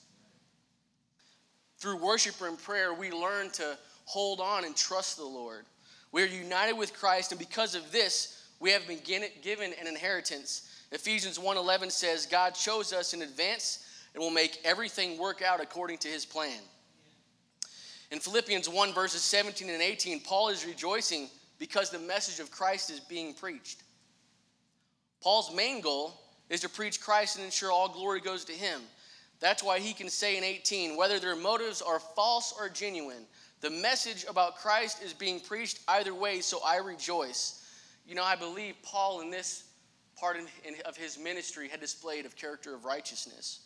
Through 1.78 1.96
worship 1.96 2.40
and 2.40 2.58
prayer, 2.58 2.94
we 2.94 3.10
learn 3.10 3.50
to 3.52 3.78
hold 4.06 4.40
on 4.40 4.64
and 4.64 4.76
trust 4.76 5.16
the 5.16 5.24
Lord. 5.24 5.66
We 6.12 6.22
are 6.22 6.26
united 6.26 6.74
with 6.74 6.94
Christ, 6.94 7.32
and 7.32 7.38
because 7.38 7.74
of 7.74 7.90
this, 7.90 8.28
we 8.60 8.70
have 8.70 8.86
been 8.86 9.00
given 9.00 9.72
an 9.72 9.86
inheritance. 9.88 10.62
Ephesians 10.92 11.38
1:11 11.38 11.90
says, 11.90 12.26
"God 12.26 12.54
chose 12.54 12.92
us 12.92 13.14
in 13.14 13.22
advance 13.22 13.80
and 14.12 14.22
will 14.22 14.30
make 14.30 14.60
everything 14.64 15.18
work 15.18 15.42
out 15.42 15.60
according 15.60 15.98
to 15.98 16.08
his 16.08 16.24
plan." 16.24 16.60
In 18.10 18.20
Philippians 18.20 18.68
1 18.68 18.92
verses 18.92 19.22
17 19.22 19.68
and 19.70 19.82
18, 19.82 20.20
Paul 20.20 20.48
is 20.48 20.64
rejoicing 20.64 21.30
because 21.58 21.90
the 21.90 21.98
message 21.98 22.40
of 22.40 22.50
Christ 22.50 22.90
is 22.90 23.00
being 23.00 23.34
preached. 23.34 23.82
Paul's 25.20 25.50
main 25.52 25.80
goal 25.80 26.20
is 26.48 26.60
to 26.60 26.68
preach 26.68 27.00
Christ 27.00 27.36
and 27.36 27.44
ensure 27.44 27.72
all 27.72 27.88
glory 27.88 28.20
goes 28.20 28.44
to 28.44 28.52
him. 28.52 28.88
That's 29.40 29.62
why 29.62 29.78
he 29.78 29.94
can 29.94 30.08
say 30.08 30.36
in 30.36 30.44
18, 30.44 30.96
whether 30.96 31.18
their 31.18 31.36
motives 31.36 31.82
are 31.82 31.98
false 31.98 32.52
or 32.52 32.68
genuine, 32.68 33.26
the 33.60 33.70
message 33.70 34.24
about 34.24 34.56
Christ 34.56 35.02
is 35.02 35.14
being 35.14 35.40
preached 35.40 35.80
either 35.88 36.14
way, 36.14 36.40
so 36.40 36.62
I 36.62 36.76
rejoice. 36.76 37.62
You 38.06 38.14
know, 38.14 38.22
I 38.22 38.36
believe 38.36 38.76
Paul 38.82 39.22
in 39.22 39.30
this 39.30 39.64
part 40.24 40.38
of 40.86 40.96
his 40.96 41.18
ministry 41.18 41.68
had 41.68 41.80
displayed 41.80 42.24
of 42.24 42.34
character 42.34 42.74
of 42.74 42.86
righteousness. 42.86 43.60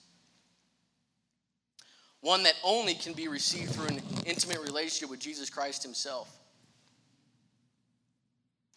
One 2.20 2.42
that 2.42 2.54
only 2.64 2.94
can 2.94 3.12
be 3.12 3.28
received 3.28 3.70
through 3.70 3.86
an 3.86 4.02
intimate 4.26 4.58
relationship 4.58 5.08
with 5.08 5.20
Jesus 5.20 5.50
Christ 5.50 5.84
himself. 5.84 6.36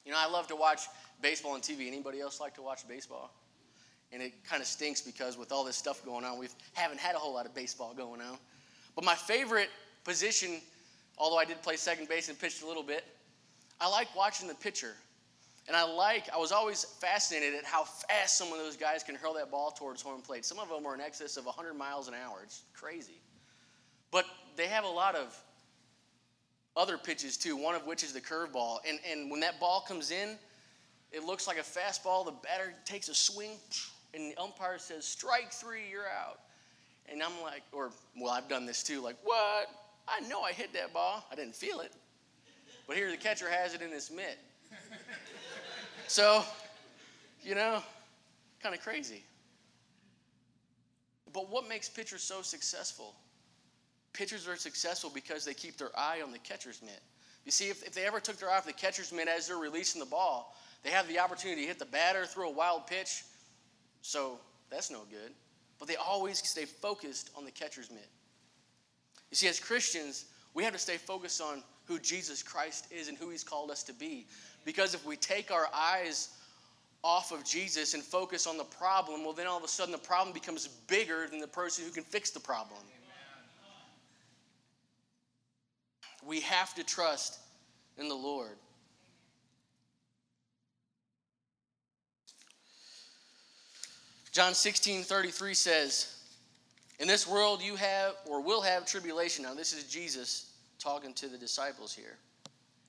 You 0.05 0.11
know, 0.11 0.19
I 0.19 0.29
love 0.29 0.45
to 0.49 0.55
watch 0.55 0.81
baseball 1.23 1.53
on 1.53 1.61
TV. 1.61 1.87
Anybody 1.87 2.21
else 2.21 2.39
like 2.39 2.53
to 2.53 2.61
watch 2.61 2.87
baseball? 2.87 3.33
And 4.11 4.21
it 4.21 4.45
kind 4.47 4.61
of 4.61 4.67
stinks 4.67 5.01
because 5.01 5.35
with 5.35 5.51
all 5.51 5.63
this 5.63 5.75
stuff 5.75 6.05
going 6.05 6.23
on, 6.23 6.37
we 6.37 6.49
haven't 6.73 6.99
had 6.99 7.15
a 7.15 7.17
whole 7.17 7.33
lot 7.33 7.47
of 7.47 7.55
baseball 7.55 7.95
going 7.95 8.21
on. 8.21 8.37
But 8.93 9.05
my 9.05 9.15
favorite 9.15 9.69
position, 10.03 10.61
although 11.17 11.39
I 11.39 11.45
did 11.45 11.63
play 11.63 11.77
second 11.77 12.07
base 12.07 12.29
and 12.29 12.37
pitched 12.37 12.61
a 12.61 12.67
little 12.67 12.83
bit, 12.83 13.05
I 13.79 13.89
like 13.89 14.15
watching 14.15 14.47
the 14.47 14.53
pitcher. 14.53 14.93
And 15.67 15.77
I 15.77 15.83
like, 15.83 16.27
I 16.33 16.37
was 16.37 16.51
always 16.51 16.83
fascinated 16.83 17.53
at 17.55 17.65
how 17.65 17.83
fast 17.83 18.37
some 18.37 18.51
of 18.51 18.57
those 18.57 18.75
guys 18.75 19.03
can 19.03 19.15
hurl 19.15 19.33
that 19.35 19.51
ball 19.51 19.71
towards 19.71 20.01
home 20.01 20.21
plate. 20.21 20.43
Some 20.43 20.59
of 20.59 20.69
them 20.69 20.85
are 20.85 20.95
in 20.95 21.01
excess 21.01 21.37
of 21.37 21.45
100 21.45 21.73
miles 21.75 22.07
an 22.07 22.13
hour. 22.13 22.39
It's 22.43 22.63
crazy. 22.73 23.21
But 24.11 24.25
they 24.57 24.67
have 24.67 24.83
a 24.83 24.89
lot 24.89 25.15
of 25.15 25.39
other 26.75 26.97
pitches 26.97 27.37
too, 27.37 27.55
one 27.55 27.75
of 27.75 27.85
which 27.85 28.03
is 28.03 28.13
the 28.13 28.21
curveball. 28.21 28.79
And, 28.87 28.99
and 29.09 29.29
when 29.29 29.39
that 29.41 29.59
ball 29.59 29.81
comes 29.87 30.11
in, 30.11 30.37
it 31.11 31.23
looks 31.23 31.47
like 31.47 31.57
a 31.57 31.61
fastball. 31.61 32.25
The 32.25 32.33
batter 32.43 32.73
takes 32.85 33.09
a 33.09 33.15
swing, 33.15 33.51
and 34.13 34.31
the 34.31 34.41
umpire 34.41 34.77
says, 34.77 35.05
strike 35.05 35.51
three, 35.51 35.83
you're 35.89 36.07
out. 36.07 36.39
And 37.11 37.21
I'm 37.21 37.41
like, 37.43 37.63
or, 37.71 37.91
well, 38.19 38.31
I've 38.31 38.47
done 38.47 38.65
this 38.65 38.83
too, 38.83 39.01
like, 39.01 39.17
what? 39.23 39.67
I 40.07 40.21
know 40.27 40.41
I 40.41 40.53
hit 40.53 40.73
that 40.73 40.93
ball. 40.93 41.25
I 41.31 41.35
didn't 41.35 41.55
feel 41.55 41.81
it. 41.81 41.91
But 42.87 42.95
here 42.95 43.11
the 43.11 43.17
catcher 43.17 43.49
has 43.49 43.73
it 43.73 43.81
in 43.81 43.91
his 43.91 44.09
mitt. 44.09 44.39
So, 46.11 46.43
you 47.41 47.55
know, 47.55 47.81
kind 48.61 48.75
of 48.75 48.81
crazy. 48.81 49.23
But 51.31 51.49
what 51.49 51.69
makes 51.69 51.87
pitchers 51.87 52.21
so 52.21 52.41
successful? 52.41 53.15
Pitchers 54.11 54.45
are 54.45 54.57
successful 54.57 55.09
because 55.13 55.45
they 55.45 55.53
keep 55.53 55.77
their 55.77 55.97
eye 55.97 56.21
on 56.21 56.33
the 56.33 56.39
catcher's 56.39 56.81
mitt. 56.81 56.99
You 57.45 57.51
see, 57.53 57.69
if, 57.69 57.81
if 57.83 57.93
they 57.93 58.05
ever 58.05 58.19
took 58.19 58.35
their 58.35 58.51
eye 58.51 58.57
off 58.57 58.65
the 58.65 58.73
catcher's 58.73 59.13
mitt 59.13 59.29
as 59.29 59.47
they're 59.47 59.55
releasing 59.55 60.01
the 60.01 60.05
ball, 60.05 60.53
they 60.83 60.89
have 60.89 61.07
the 61.07 61.17
opportunity 61.17 61.61
to 61.61 61.67
hit 61.69 61.79
the 61.79 61.85
batter, 61.85 62.25
throw 62.25 62.49
a 62.49 62.53
wild 62.53 62.87
pitch, 62.87 63.23
so 64.01 64.37
that's 64.69 64.91
no 64.91 65.03
good. 65.09 65.31
But 65.79 65.87
they 65.87 65.95
always 65.95 66.39
stay 66.39 66.65
focused 66.65 67.29
on 67.37 67.45
the 67.45 67.51
catcher's 67.51 67.89
mitt. 67.89 68.09
You 69.29 69.37
see, 69.37 69.47
as 69.47 69.61
Christians, 69.61 70.25
we 70.53 70.65
have 70.65 70.73
to 70.73 70.79
stay 70.79 70.97
focused 70.97 71.41
on 71.41 71.63
who 71.91 71.99
Jesus 71.99 72.41
Christ 72.41 72.87
is 72.89 73.09
and 73.09 73.17
who 73.17 73.29
he's 73.29 73.43
called 73.43 73.69
us 73.69 73.83
to 73.83 73.93
be. 73.93 74.25
Because 74.63 74.93
if 74.93 75.05
we 75.05 75.17
take 75.17 75.51
our 75.51 75.67
eyes 75.73 76.29
off 77.03 77.31
of 77.31 77.43
Jesus 77.43 77.93
and 77.93 78.01
focus 78.01 78.47
on 78.47 78.57
the 78.57 78.63
problem, 78.63 79.23
well, 79.23 79.33
then 79.33 79.47
all 79.47 79.57
of 79.57 79.63
a 79.63 79.67
sudden 79.67 79.91
the 79.91 79.97
problem 79.97 80.33
becomes 80.33 80.67
bigger 80.67 81.27
than 81.27 81.39
the 81.39 81.47
person 81.47 81.83
who 81.83 81.91
can 81.91 82.03
fix 82.03 82.29
the 82.29 82.39
problem. 82.39 82.79
We 86.25 86.39
have 86.41 86.73
to 86.75 86.83
trust 86.83 87.39
in 87.97 88.07
the 88.07 88.15
Lord. 88.15 88.55
John 94.31 94.53
16 94.53 95.03
33 95.03 95.53
says, 95.53 96.15
In 96.99 97.07
this 97.07 97.27
world 97.27 97.61
you 97.61 97.75
have 97.75 98.13
or 98.29 98.39
will 98.39 98.61
have 98.61 98.85
tribulation. 98.85 99.43
Now, 99.43 99.55
this 99.55 99.73
is 99.73 99.83
Jesus 99.85 100.50
talking 100.81 101.13
to 101.13 101.27
the 101.27 101.37
disciples 101.37 101.93
here. 101.93 102.17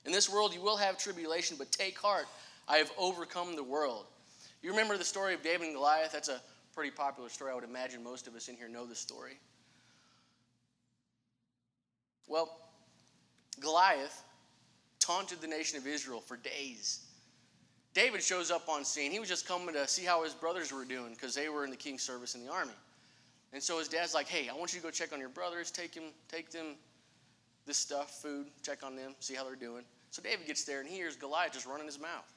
In 0.05 0.13
this 0.13 0.31
world 0.31 0.55
you 0.55 0.61
will 0.61 0.77
have 0.77 0.99
tribulation, 0.99 1.57
but 1.59 1.71
take 1.71 1.99
heart, 1.99 2.27
I 2.69 2.79
have 2.79 2.91
overcome 2.99 3.55
the 3.55 3.63
world. 3.63 4.07
You 4.63 4.71
remember 4.71 4.97
the 4.97 5.05
story 5.05 5.35
of 5.35 5.43
David 5.43 5.67
and 5.67 5.75
Goliath? 5.75 6.13
That's 6.13 6.29
a 6.29 6.41
pretty 6.75 6.91
popular 6.91 7.29
story. 7.29 7.53
I 7.53 7.55
would 7.55 7.65
imagine 7.65 8.03
most 8.03 8.27
of 8.27 8.35
us 8.35 8.49
in 8.49 8.57
here 8.57 8.69
know 8.69 8.87
the 8.87 8.95
story. 8.95 9.39
Well, 12.27 12.57
Goliath 13.61 14.23
taunted 14.99 15.41
the 15.41 15.49
nation 15.49 15.79
of 15.79 15.87
Israel 15.87 16.21
for 16.21 16.37
days. 16.37 17.01
David 17.95 18.23
shows 18.23 18.51
up 18.51 18.69
on 18.69 18.85
scene. 18.85 19.11
He 19.11 19.21
was 19.21 19.29
just 19.29 19.47
coming 19.47 19.75
to 19.75 19.87
see 19.87 20.05
how 20.05 20.25
his 20.25 20.33
brothers 20.33 20.73
were 20.73 20.85
doing 20.85 21.11
because 21.11 21.35
they 21.35 21.49
were 21.49 21.65
in 21.65 21.71
the 21.71 21.77
king's 21.77 22.03
service 22.03 22.35
in 22.35 22.45
the 22.45 22.51
army. 22.51 22.73
And 23.53 23.63
so 23.63 23.79
his 23.79 23.89
dad's 23.89 24.15
like, 24.15 24.29
"Hey, 24.29 24.49
I 24.49 24.55
want 24.55 24.73
you 24.73 24.81
to 24.81 24.83
go 24.83 24.91
check 24.91 25.13
on 25.13 25.21
your 25.21 25.29
brothers. 25.29 25.71
Take 25.71 25.95
him, 25.95 26.05
take 26.29 26.51
them 26.51 26.77
this 27.67 27.79
stuff, 27.79 28.23
food. 28.23 28.47
Check 28.63 28.83
on 28.83 28.97
them, 28.97 29.15
see 29.21 29.35
how 29.35 29.45
they're 29.45 29.57
doing." 29.57 29.85
So 30.11 30.23
David 30.23 30.47
gets 30.47 30.65
there 30.65 30.81
and 30.81 30.89
he 30.89 30.97
hears 30.97 31.17
Goliath 31.17 31.53
just 31.53 31.67
running 31.67 31.87
his 31.87 31.99
mouth, 31.99 32.33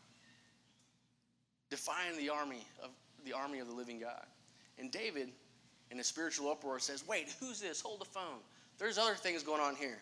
defying 1.70 2.18
the 2.18 2.30
army 2.30 2.66
of 2.82 2.92
the 3.26 3.34
army 3.34 3.60
of 3.60 3.68
the 3.68 3.74
living 3.74 4.00
God. 4.00 4.26
And 4.78 4.92
David, 4.92 5.32
in 5.92 6.00
a 6.00 6.04
spiritual 6.04 6.52
uproar, 6.52 6.80
says, 6.80 7.06
"Wait, 7.08 7.30
who's 7.40 7.60
this? 7.60 7.82
Hold 7.82 8.02
the 8.02 8.06
phone. 8.06 8.40
There's 8.78 8.98
other 8.98 9.16
things 9.16 9.44
going 9.44 9.62
on 9.62 9.76
here." 9.76 10.02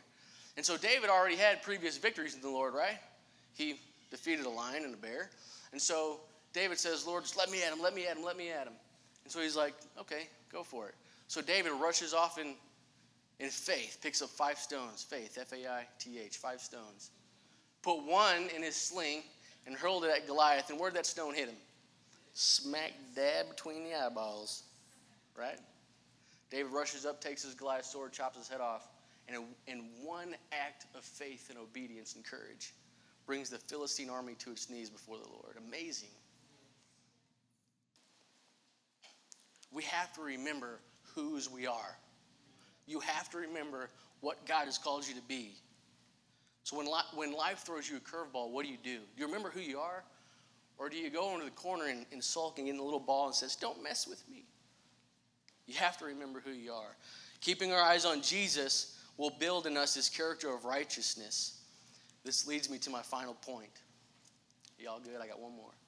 And 0.56 0.66
so 0.66 0.78
David 0.78 1.10
already 1.10 1.36
had 1.36 1.64
previous 1.64 1.98
victories 1.98 2.36
in 2.36 2.42
the 2.42 2.50
Lord, 2.50 2.74
right? 2.74 3.00
He 3.54 3.80
defeated 4.12 4.46
a 4.46 4.50
lion 4.50 4.84
and 4.84 4.94
a 4.94 4.98
bear. 4.98 5.32
And 5.72 5.82
so 5.82 6.22
David 6.54 6.78
says, 6.80 7.08
Lord, 7.08 7.24
just 7.24 7.36
let 7.36 7.50
me 7.50 7.64
at 7.64 7.74
him, 7.74 7.82
let 7.82 7.96
me 7.96 8.06
at 8.06 8.16
him, 8.16 8.24
let 8.24 8.38
me 8.38 8.52
at 8.52 8.68
him. 8.68 8.74
And 9.24 9.34
so 9.34 9.42
he's 9.42 9.56
like, 9.56 9.74
okay, 10.00 10.28
go 10.52 10.62
for 10.62 10.88
it. 10.88 10.96
So 11.28 11.42
David 11.42 11.72
rushes 11.72 12.14
off 12.14 12.38
in, 12.38 12.56
in 13.40 13.50
faith, 13.50 13.98
picks 14.02 14.22
up 14.22 14.30
five 14.30 14.58
stones, 14.58 15.04
faith, 15.04 15.38
F 15.40 15.52
A 15.54 15.68
I 15.68 15.88
T 16.00 16.20
H, 16.20 16.38
five 16.38 16.62
stones. 16.62 17.12
Put 17.82 18.06
one 18.06 18.50
in 18.56 18.64
his 18.64 18.76
sling 18.76 19.24
and 19.66 19.76
hurled 19.76 20.06
it 20.06 20.12
at 20.12 20.28
Goliath. 20.28 20.70
And 20.70 20.80
where'd 20.80 20.94
that 20.94 21.06
stone 21.06 21.34
hit 21.34 21.50
him? 21.50 21.58
Smack 22.34 22.94
dab 23.16 23.50
between 23.50 23.84
the 23.84 23.94
eyeballs, 23.94 24.64
right? 25.38 25.60
David 26.50 26.72
rushes 26.72 27.06
up, 27.06 27.20
takes 27.20 27.44
his 27.44 27.56
Goliath 27.56 27.86
sword, 27.86 28.14
chops 28.14 28.38
his 28.38 28.48
head 28.48 28.62
off, 28.62 28.88
and 29.28 29.44
in 29.68 29.86
one 30.04 30.36
act 30.52 30.86
of 30.96 31.04
faith 31.04 31.50
and 31.50 31.58
obedience 31.58 32.16
and 32.16 32.24
courage, 32.24 32.74
brings 33.26 33.50
the 33.50 33.58
Philistine 33.58 34.10
army 34.10 34.36
to 34.40 34.52
its 34.52 34.70
knees 34.70 34.90
before 34.90 35.18
the 35.18 35.30
Lord. 35.30 35.56
Amazing. 35.68 36.10
We 39.72 39.84
have 39.84 40.14
to 40.14 40.22
remember 40.22 40.80
whose 41.16 41.50
we 41.50 41.66
are. 41.66 41.98
You 42.86 43.00
have 43.00 43.30
to 43.32 43.38
remember 43.38 43.90
what 44.22 44.46
God 44.46 44.66
has 44.66 44.78
called 44.78 45.08
you 45.08 45.16
to 45.16 45.22
be. 45.22 45.54
So 46.64 46.78
when, 46.78 46.86
li- 46.86 47.12
when 47.14 47.34
life 47.34 47.60
throws 47.60 47.90
you 47.90 47.98
a 47.98 48.00
curveball, 48.00 48.52
what 48.52 48.66
do 48.66 48.72
you 48.72 48.78
do? 48.82 48.98
Do 48.98 49.22
you 49.22 49.26
remember 49.26 49.50
who 49.50 49.60
you 49.60 49.80
are? 49.80 50.04
Or 50.78 50.90
do 50.90 50.98
you 50.98 51.10
go 51.10 51.34
into 51.34 51.46
the 51.46 51.52
corner 51.52 51.88
and, 51.88 52.06
and 52.12 52.24
sulk 52.24 52.58
and 52.58 52.68
get 52.68 52.72
in 52.72 52.78
the 52.78 52.84
little 52.84 53.00
ball 53.00 53.28
and 53.28 53.36
says, 53.36 53.56
Don't 53.56 53.84
mess 53.84 54.08
with 54.08 54.24
me? 54.30 54.46
You 55.68 55.76
have 55.76 55.98
to 56.00 56.06
remember 56.06 56.42
who 56.44 56.52
you 56.52 56.72
are. 56.72 56.96
Keeping 57.42 57.72
our 57.72 57.82
eyes 57.82 58.06
on 58.06 58.22
Jesus 58.22 58.98
will 59.18 59.32
build 59.40 59.68
in 59.68 59.78
us 59.78 59.94
this 59.94 60.10
character 60.10 60.54
of 60.54 60.66
righteousness. 60.66 61.62
This 62.24 62.48
leads 62.48 62.70
me 62.70 62.78
to 62.80 62.90
my 62.90 63.02
final 63.02 63.34
point. 63.34 63.82
Y'all 64.80 65.00
good? 65.00 65.22
I 65.22 65.28
got 65.28 65.40
one 65.40 65.52
more. 65.56 65.62
One 65.62 65.66
more. 65.66 65.83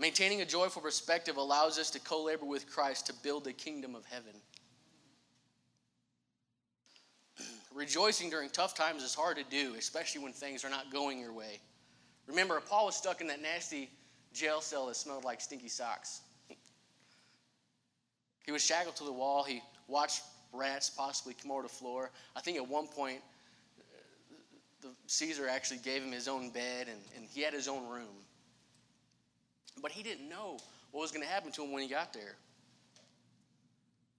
Maintaining 0.00 0.40
a 0.42 0.46
joyful 0.46 0.80
perspective 0.80 1.36
allows 1.36 1.76
us 1.76 1.90
to 1.90 1.98
co 1.98 2.22
labor 2.22 2.46
with 2.46 2.70
Christ 2.70 3.06
to 3.06 3.12
build 3.12 3.44
the 3.44 3.52
kingdom 3.52 3.96
of 3.96 4.04
heaven. 4.04 4.34
Rejoicing 7.74 8.30
during 8.30 8.48
tough 8.50 8.76
times 8.76 9.02
is 9.02 9.14
hard 9.14 9.36
to 9.38 9.44
do, 9.44 9.74
especially 9.76 10.22
when 10.22 10.32
things 10.32 10.64
are 10.64 10.70
not 10.70 10.92
going 10.92 11.18
your 11.18 11.32
way. 11.32 11.60
Remember, 12.28 12.60
Paul 12.60 12.86
was 12.86 12.94
stuck 12.94 13.20
in 13.20 13.26
that 13.26 13.42
nasty 13.42 13.90
jail 14.32 14.60
cell 14.60 14.86
that 14.86 14.94
smelled 14.94 15.24
like 15.24 15.40
stinky 15.40 15.68
socks. 15.68 16.20
He 18.46 18.52
was 18.52 18.64
shackled 18.64 18.96
to 18.96 19.04
the 19.04 19.12
wall. 19.12 19.42
He 19.42 19.60
watched 19.88 20.22
rats 20.54 20.88
possibly 20.88 21.34
come 21.34 21.50
over 21.50 21.60
the 21.62 21.68
floor. 21.68 22.10
I 22.34 22.40
think 22.40 22.56
at 22.56 22.66
one 22.66 22.86
point, 22.86 23.20
uh, 23.78 23.82
the 24.80 24.88
Caesar 25.06 25.46
actually 25.48 25.80
gave 25.80 26.02
him 26.02 26.12
his 26.12 26.28
own 26.28 26.48
bed 26.48 26.88
and, 26.88 26.98
and 27.14 27.26
he 27.26 27.42
had 27.42 27.52
his 27.52 27.68
own 27.68 27.86
room. 27.86 28.24
But 29.80 29.92
he 29.92 30.02
didn't 30.02 30.28
know 30.28 30.58
what 30.90 31.00
was 31.02 31.10
going 31.12 31.24
to 31.24 31.28
happen 31.28 31.52
to 31.52 31.64
him 31.64 31.72
when 31.72 31.82
he 31.82 31.88
got 31.88 32.12
there. 32.12 32.36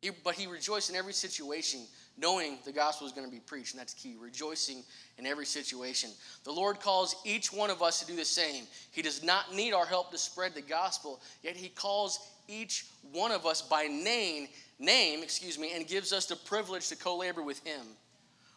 He, 0.01 0.11
but 0.23 0.35
he 0.35 0.47
rejoiced 0.47 0.89
in 0.89 0.95
every 0.95 1.11
situation, 1.11 1.81
knowing 2.17 2.59
the 2.63 2.71
gospel 2.71 3.05
was 3.05 3.11
going 3.11 3.27
to 3.27 3.31
be 3.31 3.41
preached, 3.41 3.73
and 3.73 3.79
that's 3.79 3.93
key. 3.93 4.15
Rejoicing 4.17 4.83
in 5.17 5.25
every 5.25 5.45
situation. 5.45 6.11
The 6.45 6.51
Lord 6.51 6.79
calls 6.79 7.15
each 7.25 7.51
one 7.51 7.69
of 7.69 7.81
us 7.81 7.99
to 7.99 8.07
do 8.07 8.15
the 8.15 8.23
same. 8.23 8.63
He 8.91 9.01
does 9.01 9.23
not 9.23 9.53
need 9.53 9.73
our 9.73 9.85
help 9.85 10.11
to 10.11 10.17
spread 10.17 10.55
the 10.55 10.61
gospel, 10.61 11.19
yet 11.43 11.57
He 11.57 11.67
calls 11.67 12.19
each 12.47 12.85
one 13.11 13.31
of 13.31 13.45
us 13.45 13.61
by 13.61 13.87
name, 13.87 14.47
name, 14.79 15.21
excuse 15.21 15.59
me, 15.59 15.73
and 15.75 15.85
gives 15.85 16.13
us 16.13 16.25
the 16.25 16.35
privilege 16.37 16.87
to 16.89 16.95
co-labor 16.95 17.43
with 17.43 17.59
Him. 17.67 17.85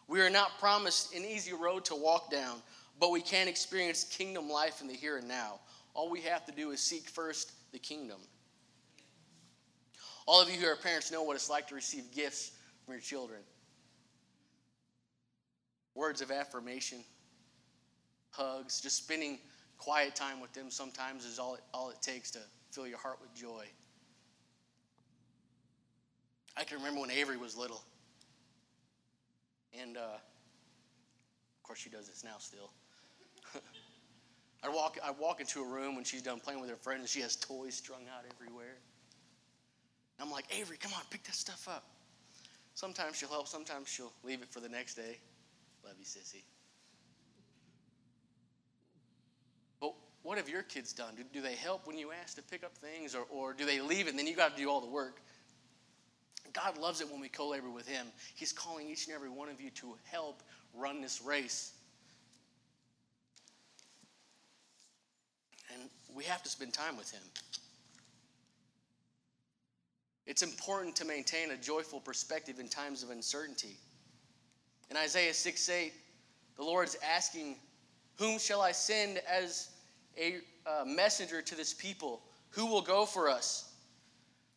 We 0.07 0.21
are 0.21 0.29
not 0.29 0.59
promised 0.59 1.13
an 1.13 1.25
easy 1.25 1.53
road 1.53 1.83
to 1.85 1.95
walk 1.95 2.31
down, 2.31 2.57
but 2.99 3.11
we 3.11 3.21
can 3.21 3.49
experience 3.49 4.05
kingdom 4.05 4.49
life 4.49 4.79
in 4.79 4.87
the 4.87 4.93
here 4.93 5.17
and 5.17 5.27
now. 5.27 5.59
All 5.93 6.09
we 6.09 6.21
have 6.21 6.45
to 6.45 6.51
do 6.51 6.71
is 6.71 6.79
seek 6.79 7.07
first 7.07 7.51
the 7.71 7.79
kingdom. 7.79 8.19
All 10.25 10.41
of 10.41 10.49
you 10.49 10.59
who 10.59 10.67
are 10.67 10.75
parents 10.75 11.11
know 11.11 11.23
what 11.23 11.35
it's 11.35 11.49
like 11.49 11.67
to 11.67 11.75
receive 11.75 12.11
gifts 12.11 12.51
from 12.85 12.93
your 12.93 13.01
children. 13.01 13.41
Words 15.95 16.21
of 16.21 16.31
affirmation, 16.31 17.03
hugs, 18.31 18.81
just 18.81 18.97
spending 18.97 19.37
quiet 19.77 20.15
time 20.15 20.39
with 20.39 20.53
them 20.53 20.71
sometimes 20.71 21.25
is 21.25 21.39
all 21.39 21.55
it, 21.55 21.61
all 21.73 21.89
it 21.89 22.01
takes 22.01 22.31
to 22.31 22.39
fill 22.71 22.87
your 22.87 22.97
heart 22.97 23.19
with 23.21 23.33
joy. 23.35 23.65
I 26.55 26.63
can 26.63 26.77
remember 26.77 27.01
when 27.01 27.11
Avery 27.11 27.37
was 27.37 27.57
little. 27.57 27.83
And 29.79 29.97
uh, 29.97 30.01
of 30.01 31.63
course, 31.63 31.79
she 31.79 31.89
does 31.89 32.07
this 32.07 32.23
now 32.23 32.35
still. 32.39 32.71
I'd 34.63 34.73
walk, 34.73 34.97
I'd 35.03 35.19
walk 35.19 35.41
into 35.41 35.61
a 35.61 35.67
room 35.67 35.95
when 35.95 36.05
she's 36.05 36.21
done 36.21 36.39
playing 36.39 36.61
with 36.61 36.69
her 36.69 36.75
friends 36.75 37.01
and 37.01 37.09
she 37.09 37.21
has 37.21 37.35
toys 37.35 37.75
strung 37.75 38.03
out 38.07 38.23
everywhere. 38.33 38.77
I'm 40.19 40.31
like, 40.31 40.45
Avery, 40.57 40.77
come 40.77 40.93
on, 40.93 41.01
pick 41.09 41.23
that 41.23 41.35
stuff 41.35 41.67
up. 41.67 41.83
Sometimes 42.75 43.17
she'll 43.17 43.29
help, 43.29 43.47
sometimes 43.47 43.89
she'll 43.89 44.13
leave 44.23 44.41
it 44.41 44.49
for 44.49 44.59
the 44.59 44.69
next 44.69 44.95
day. 44.95 45.17
Love 45.83 45.95
you, 45.99 46.05
sissy. 46.05 46.43
But 49.81 49.93
what 50.23 50.37
have 50.37 50.47
your 50.47 50.63
kids 50.63 50.93
done? 50.93 51.15
Do, 51.15 51.23
do 51.33 51.41
they 51.41 51.55
help 51.55 51.85
when 51.85 51.97
you 51.97 52.11
ask 52.11 52.35
to 52.37 52.41
pick 52.41 52.63
up 52.63 52.75
things, 52.77 53.15
or, 53.15 53.25
or 53.29 53.53
do 53.53 53.65
they 53.65 53.81
leave 53.81 54.07
it 54.07 54.11
and 54.11 54.19
then 54.19 54.27
you 54.27 54.35
got 54.35 54.55
to 54.55 54.61
do 54.61 54.69
all 54.69 54.79
the 54.79 54.87
work? 54.87 55.21
God 56.53 56.77
loves 56.77 57.01
it 57.01 57.09
when 57.09 57.19
we 57.19 57.29
co 57.29 57.49
labor 57.49 57.69
with 57.69 57.87
Him. 57.87 58.07
He's 58.35 58.53
calling 58.53 58.89
each 58.89 59.07
and 59.07 59.15
every 59.15 59.29
one 59.29 59.49
of 59.49 59.59
you 59.59 59.71
to 59.71 59.95
help 60.05 60.41
run 60.73 61.01
this 61.01 61.21
race. 61.21 61.73
And 65.73 65.89
we 66.15 66.23
have 66.25 66.43
to 66.43 66.49
spend 66.49 66.73
time 66.73 66.97
with 66.97 67.11
Him. 67.11 67.21
It's 70.25 70.41
important 70.41 70.95
to 70.97 71.05
maintain 71.05 71.51
a 71.51 71.57
joyful 71.57 71.99
perspective 71.99 72.59
in 72.59 72.69
times 72.69 73.03
of 73.03 73.09
uncertainty. 73.09 73.77
In 74.89 74.97
Isaiah 74.97 75.33
6 75.33 75.69
8, 75.69 75.93
the 76.55 76.63
Lord's 76.63 76.95
asking, 77.03 77.57
Whom 78.17 78.39
shall 78.39 78.61
I 78.61 78.71
send 78.71 79.19
as 79.29 79.69
a 80.17 80.37
uh, 80.65 80.85
messenger 80.85 81.41
to 81.41 81.55
this 81.55 81.73
people? 81.73 82.21
Who 82.51 82.67
will 82.67 82.81
go 82.81 83.05
for 83.05 83.29
us? 83.29 83.73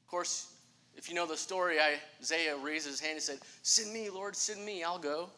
Of 0.04 0.10
course, 0.10 0.52
if 0.94 1.08
you 1.08 1.14
know 1.14 1.26
the 1.26 1.36
story, 1.36 1.78
Isaiah 2.20 2.56
raised 2.56 2.86
his 2.86 3.00
hand 3.00 3.14
and 3.14 3.22
said, 3.22 3.38
Send 3.62 3.92
me, 3.92 4.08
Lord, 4.08 4.36
send 4.36 4.64
me, 4.64 4.84
I'll 4.84 4.98
go. 4.98 5.30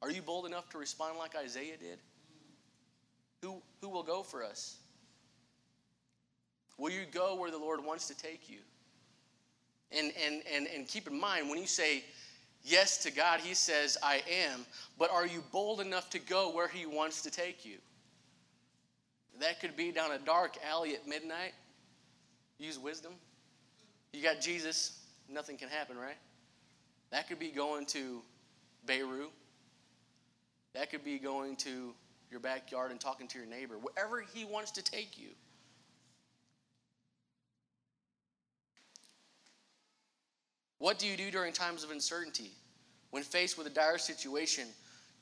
Are 0.00 0.10
you 0.10 0.22
bold 0.22 0.46
enough 0.46 0.70
to 0.70 0.78
respond 0.78 1.18
like 1.18 1.34
Isaiah 1.36 1.76
did? 1.76 1.98
Who, 3.42 3.62
who 3.80 3.88
will 3.88 4.02
go 4.02 4.22
for 4.22 4.44
us? 4.44 4.76
Will 6.76 6.90
you 6.90 7.04
go 7.10 7.36
where 7.36 7.50
the 7.50 7.58
Lord 7.58 7.84
wants 7.84 8.08
to 8.08 8.16
take 8.16 8.48
you? 8.48 8.58
And, 9.90 10.12
and, 10.24 10.42
and, 10.52 10.66
and 10.66 10.86
keep 10.86 11.08
in 11.08 11.18
mind, 11.18 11.48
when 11.48 11.58
you 11.58 11.66
say 11.66 12.04
yes 12.62 12.98
to 12.98 13.10
God, 13.10 13.40
He 13.40 13.54
says, 13.54 13.96
I 14.02 14.22
am. 14.30 14.66
But 14.98 15.10
are 15.10 15.26
you 15.26 15.42
bold 15.52 15.80
enough 15.80 16.10
to 16.10 16.18
go 16.18 16.52
where 16.54 16.68
He 16.68 16.86
wants 16.86 17.22
to 17.22 17.30
take 17.30 17.64
you? 17.64 17.78
That 19.40 19.60
could 19.60 19.76
be 19.76 19.92
down 19.92 20.12
a 20.12 20.18
dark 20.18 20.56
alley 20.68 20.94
at 20.94 21.06
midnight. 21.06 21.52
Use 22.58 22.78
wisdom. 22.78 23.12
You 24.12 24.22
got 24.22 24.40
Jesus, 24.40 25.00
nothing 25.28 25.56
can 25.56 25.68
happen, 25.68 25.96
right? 25.96 26.16
That 27.10 27.28
could 27.28 27.38
be 27.38 27.50
going 27.50 27.86
to 27.86 28.20
Beirut. 28.86 29.30
That 30.74 30.90
could 30.90 31.04
be 31.04 31.18
going 31.18 31.56
to 31.56 31.94
your 32.30 32.40
backyard 32.40 32.90
and 32.90 33.00
talking 33.00 33.26
to 33.28 33.38
your 33.38 33.46
neighbor. 33.46 33.74
Wherever 33.74 34.20
He 34.20 34.44
wants 34.44 34.70
to 34.72 34.82
take 34.82 35.18
you. 35.18 35.28
What 40.78 40.98
do 40.98 41.06
you 41.06 41.16
do 41.16 41.30
during 41.30 41.52
times 41.52 41.82
of 41.82 41.90
uncertainty? 41.90 42.52
When 43.10 43.22
faced 43.22 43.58
with 43.58 43.66
a 43.66 43.70
dire 43.70 43.98
situation, 43.98 44.68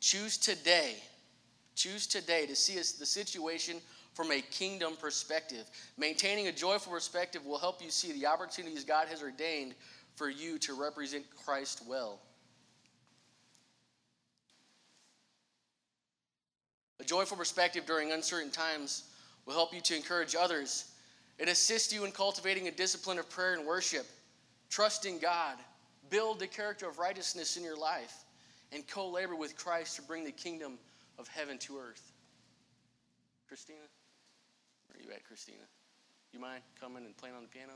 choose 0.00 0.36
today, 0.36 0.96
choose 1.74 2.06
today 2.06 2.46
to 2.46 2.56
see 2.56 2.74
the 2.74 3.06
situation 3.06 3.76
from 4.12 4.32
a 4.32 4.40
kingdom 4.40 4.96
perspective. 4.96 5.64
Maintaining 5.96 6.48
a 6.48 6.52
joyful 6.52 6.92
perspective 6.92 7.44
will 7.46 7.58
help 7.58 7.82
you 7.82 7.90
see 7.90 8.12
the 8.12 8.26
opportunities 8.26 8.84
God 8.84 9.08
has 9.08 9.22
ordained 9.22 9.74
for 10.14 10.28
you 10.28 10.58
to 10.58 10.74
represent 10.74 11.24
Christ 11.44 11.82
well. 11.86 12.20
Joyful 17.06 17.36
perspective 17.36 17.86
during 17.86 18.12
uncertain 18.12 18.50
times 18.50 19.04
will 19.46 19.54
help 19.54 19.74
you 19.74 19.80
to 19.80 19.96
encourage 19.96 20.34
others 20.34 20.92
and 21.38 21.48
assist 21.48 21.92
you 21.92 22.04
in 22.04 22.12
cultivating 22.12 22.68
a 22.68 22.70
discipline 22.70 23.18
of 23.18 23.28
prayer 23.30 23.54
and 23.54 23.66
worship 23.66 24.06
Trust 24.70 25.06
in 25.06 25.18
God. 25.18 25.56
Build 26.10 26.38
the 26.38 26.46
character 26.46 26.88
of 26.88 26.98
righteousness 26.98 27.56
in 27.56 27.64
your 27.64 27.76
life 27.76 28.24
and 28.72 28.86
co 28.86 29.08
labor 29.08 29.36
with 29.36 29.56
Christ 29.56 29.96
to 29.96 30.02
bring 30.02 30.24
the 30.24 30.32
kingdom 30.32 30.78
of 31.18 31.28
heaven 31.28 31.58
to 31.58 31.78
earth. 31.78 32.12
Christina? 33.48 33.80
Where 34.88 34.98
are 34.98 35.02
you 35.02 35.12
at, 35.12 35.24
Christina? 35.24 35.62
You 36.32 36.40
mind 36.40 36.62
coming 36.80 37.04
and 37.04 37.16
playing 37.16 37.36
on 37.36 37.42
the 37.42 37.48
piano? 37.48 37.72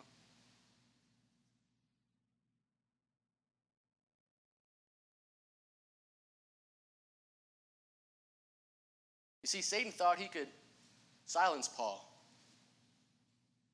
See, 9.50 9.62
Satan 9.62 9.90
thought 9.90 10.18
he 10.18 10.28
could 10.28 10.46
silence 11.26 11.68
Paul. 11.68 12.06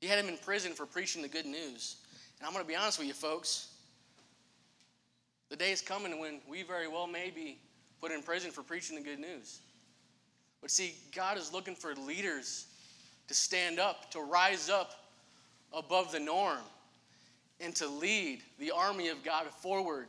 He 0.00 0.06
had 0.06 0.18
him 0.18 0.28
in 0.28 0.38
prison 0.38 0.72
for 0.72 0.86
preaching 0.86 1.22
the 1.22 1.28
good 1.28 1.46
news. 1.46 1.96
And 2.38 2.46
I'm 2.46 2.52
going 2.52 2.64
to 2.64 2.68
be 2.68 2.76
honest 2.76 2.98
with 2.98 3.08
you, 3.08 3.14
folks. 3.14 3.68
The 5.48 5.56
day 5.56 5.72
is 5.72 5.80
coming 5.80 6.18
when 6.18 6.40
we 6.48 6.62
very 6.62 6.88
well 6.88 7.06
may 7.06 7.30
be 7.30 7.58
put 8.00 8.10
in 8.10 8.22
prison 8.22 8.50
for 8.50 8.62
preaching 8.62 8.96
the 8.96 9.02
good 9.02 9.18
news. 9.18 9.60
But 10.60 10.70
see, 10.70 10.94
God 11.14 11.38
is 11.38 11.52
looking 11.52 11.74
for 11.74 11.94
leaders 11.94 12.66
to 13.28 13.34
stand 13.34 13.78
up, 13.78 14.10
to 14.12 14.20
rise 14.20 14.70
up 14.70 14.92
above 15.72 16.10
the 16.10 16.20
norm, 16.20 16.58
and 17.60 17.74
to 17.76 17.86
lead 17.86 18.42
the 18.58 18.70
army 18.70 19.08
of 19.08 19.22
God 19.22 19.46
forward 19.46 20.08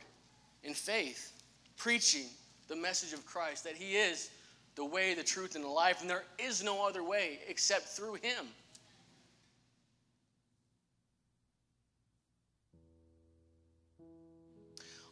in 0.64 0.74
faith, 0.74 1.32
preaching 1.76 2.26
the 2.68 2.76
message 2.76 3.12
of 3.12 3.24
Christ 3.26 3.64
that 3.64 3.74
He 3.74 3.96
is 3.96 4.30
the 4.78 4.84
way, 4.84 5.12
the 5.12 5.24
truth, 5.24 5.56
and 5.56 5.64
the 5.64 5.68
life, 5.68 6.00
and 6.00 6.08
there 6.08 6.22
is 6.38 6.62
no 6.62 6.86
other 6.86 7.02
way 7.02 7.40
except 7.48 7.88
through 7.88 8.14
Him. 8.14 8.46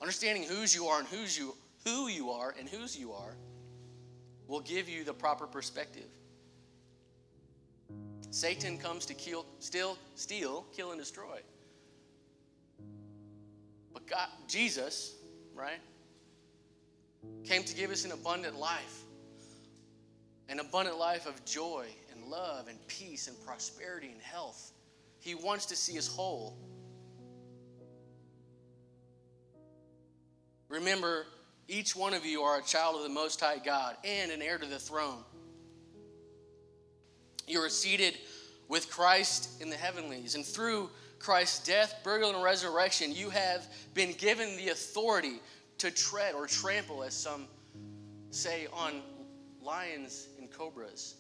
Understanding 0.01 0.45
whose 0.45 0.73
you 0.73 0.87
are 0.87 1.01
and 1.01 1.09
whose 1.09 1.37
you 1.37 1.53
who 1.85 2.07
you 2.07 2.31
are 2.31 2.55
and 2.59 2.69
whose 2.69 2.97
you 2.97 3.13
are 3.13 3.37
will 4.47 4.61
give 4.61 4.89
you 4.89 5.03
the 5.03 5.13
proper 5.13 5.49
perspective. 5.49 6.07
Satan 8.31 8.79
comes 8.79 9.05
to 9.07 9.15
kill, 9.15 9.47
steal, 9.59 9.99
steal, 10.15 10.65
kill, 10.77 10.93
and 10.93 11.01
destroy. 11.01 11.41
But 13.93 14.07
God, 14.07 14.29
Jesus, 14.47 15.17
right, 15.55 15.81
came 17.43 17.65
to 17.65 17.75
give 17.75 17.91
us 17.91 18.05
an 18.05 18.13
abundant 18.13 18.57
life. 18.57 19.06
An 20.49 20.61
abundant 20.61 20.99
life 20.99 21.27
of 21.27 21.45
joy 21.45 21.87
and 22.13 22.31
love 22.31 22.69
and 22.69 22.79
peace 22.87 23.27
and 23.29 23.37
prosperity 23.45 24.11
and 24.13 24.23
health. 24.23 24.73
He 25.21 25.35
wants 25.35 25.67
to 25.67 25.77
see 25.77 25.99
us 25.99 26.07
whole. 26.07 26.57
Remember, 30.69 31.27
each 31.69 31.97
one 31.97 32.15
of 32.15 32.25
you 32.25 32.43
are 32.43 32.59
a 32.59 32.63
child 32.63 32.97
of 32.97 33.03
the 33.03 33.09
Most 33.09 33.41
High 33.41 33.59
God 33.59 33.97
and 34.05 34.31
an 34.31 34.43
heir 34.43 34.59
to 34.59 34.67
the 34.67 34.79
throne. 34.79 35.25
You 37.49 37.61
are 37.61 37.69
seated 37.69 38.17
with 38.69 38.91
Christ 38.91 39.61
in 39.61 39.71
the 39.71 39.77
heavenlies, 39.77 40.35
and 40.35 40.45
through 40.45 40.91
Christ's 41.19 41.65
death, 41.65 41.95
burial, 42.05 42.35
and 42.35 42.43
resurrection, 42.43 43.15
you 43.15 43.31
have 43.31 43.67
been 43.95 44.13
given 44.13 44.57
the 44.57 44.69
authority 44.69 45.41
to 45.79 45.91
tread 45.91 46.35
or 46.35 46.47
trample, 46.47 47.03
as 47.03 47.15
some 47.15 47.47
say 48.31 48.67
on 48.73 49.03
lions 49.67 50.29
and 50.39 50.51
cobras. 50.51 51.17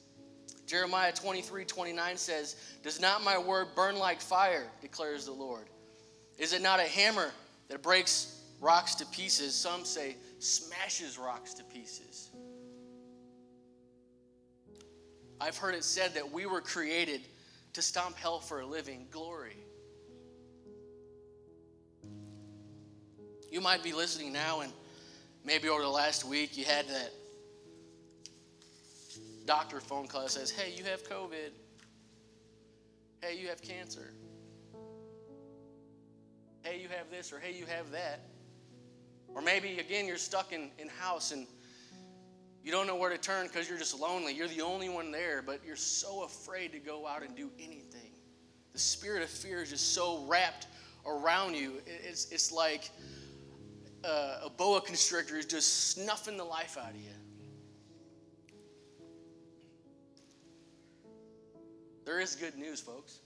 Jeremiah 0.66 1.12
23 1.12 1.64
29 1.64 2.16
says, 2.16 2.56
Does 2.82 3.00
not 3.00 3.22
my 3.22 3.36
word 3.36 3.68
burn 3.74 3.98
like 3.98 4.20
fire, 4.20 4.66
declares 4.80 5.26
the 5.26 5.32
Lord? 5.32 5.66
Is 6.38 6.52
it 6.52 6.62
not 6.62 6.80
a 6.80 6.84
hammer 6.84 7.30
that 7.68 7.82
breaks 7.82 8.40
rocks 8.60 8.94
to 8.96 9.06
pieces? 9.06 9.54
Some 9.54 9.84
say, 9.84 10.16
smashes 10.38 11.18
rocks 11.18 11.54
to 11.54 11.64
pieces. 11.64 12.30
I've 15.40 15.56
heard 15.56 15.74
it 15.74 15.84
said 15.84 16.14
that 16.14 16.32
we 16.32 16.46
were 16.46 16.60
created 16.60 17.20
to 17.74 17.82
stomp 17.82 18.16
hell 18.16 18.40
for 18.40 18.60
a 18.60 18.66
living 18.66 19.06
glory. 19.10 19.56
You 23.50 23.60
might 23.60 23.82
be 23.82 23.92
listening 23.92 24.32
now, 24.32 24.60
and 24.60 24.72
maybe 25.44 25.68
over 25.68 25.82
the 25.82 25.88
last 25.88 26.24
week 26.24 26.56
you 26.56 26.64
had 26.64 26.88
that 26.88 27.12
doctor 29.46 29.80
phone 29.80 30.06
call 30.06 30.22
that 30.22 30.30
says, 30.30 30.50
Hey, 30.50 30.72
you 30.76 30.84
have 30.84 31.08
COVID. 31.08 31.50
Hey, 33.22 33.38
you 33.38 33.48
have 33.48 33.62
cancer. 33.62 34.12
Hey, 36.62 36.80
you 36.80 36.88
have 36.88 37.10
this, 37.10 37.32
or 37.32 37.38
hey, 37.38 37.56
you 37.56 37.64
have 37.66 37.90
that. 37.92 38.20
Or 39.28 39.40
maybe, 39.40 39.78
again, 39.78 40.06
you're 40.06 40.16
stuck 40.16 40.52
in, 40.52 40.70
in 40.78 40.88
house 40.88 41.32
and 41.32 41.46
you 42.64 42.72
don't 42.72 42.88
know 42.88 42.96
where 42.96 43.10
to 43.10 43.18
turn 43.18 43.46
because 43.46 43.68
you're 43.68 43.78
just 43.78 43.98
lonely. 44.00 44.34
You're 44.34 44.48
the 44.48 44.62
only 44.62 44.88
one 44.88 45.12
there, 45.12 45.40
but 45.40 45.60
you're 45.64 45.76
so 45.76 46.24
afraid 46.24 46.72
to 46.72 46.80
go 46.80 47.06
out 47.06 47.22
and 47.22 47.36
do 47.36 47.50
anything. 47.60 48.10
The 48.72 48.78
spirit 48.80 49.22
of 49.22 49.28
fear 49.28 49.62
is 49.62 49.70
just 49.70 49.94
so 49.94 50.24
wrapped 50.26 50.66
around 51.06 51.54
you. 51.54 51.74
It's, 51.86 52.30
it's 52.32 52.50
like 52.50 52.90
a, 54.02 54.46
a 54.46 54.50
boa 54.56 54.80
constrictor 54.80 55.36
is 55.36 55.46
just 55.46 55.90
snuffing 55.90 56.36
the 56.36 56.44
life 56.44 56.76
out 56.76 56.90
of 56.90 56.96
you. 56.96 57.10
There 62.06 62.20
is 62.20 62.36
good 62.36 62.56
news, 62.56 62.80
folks. 62.80 63.18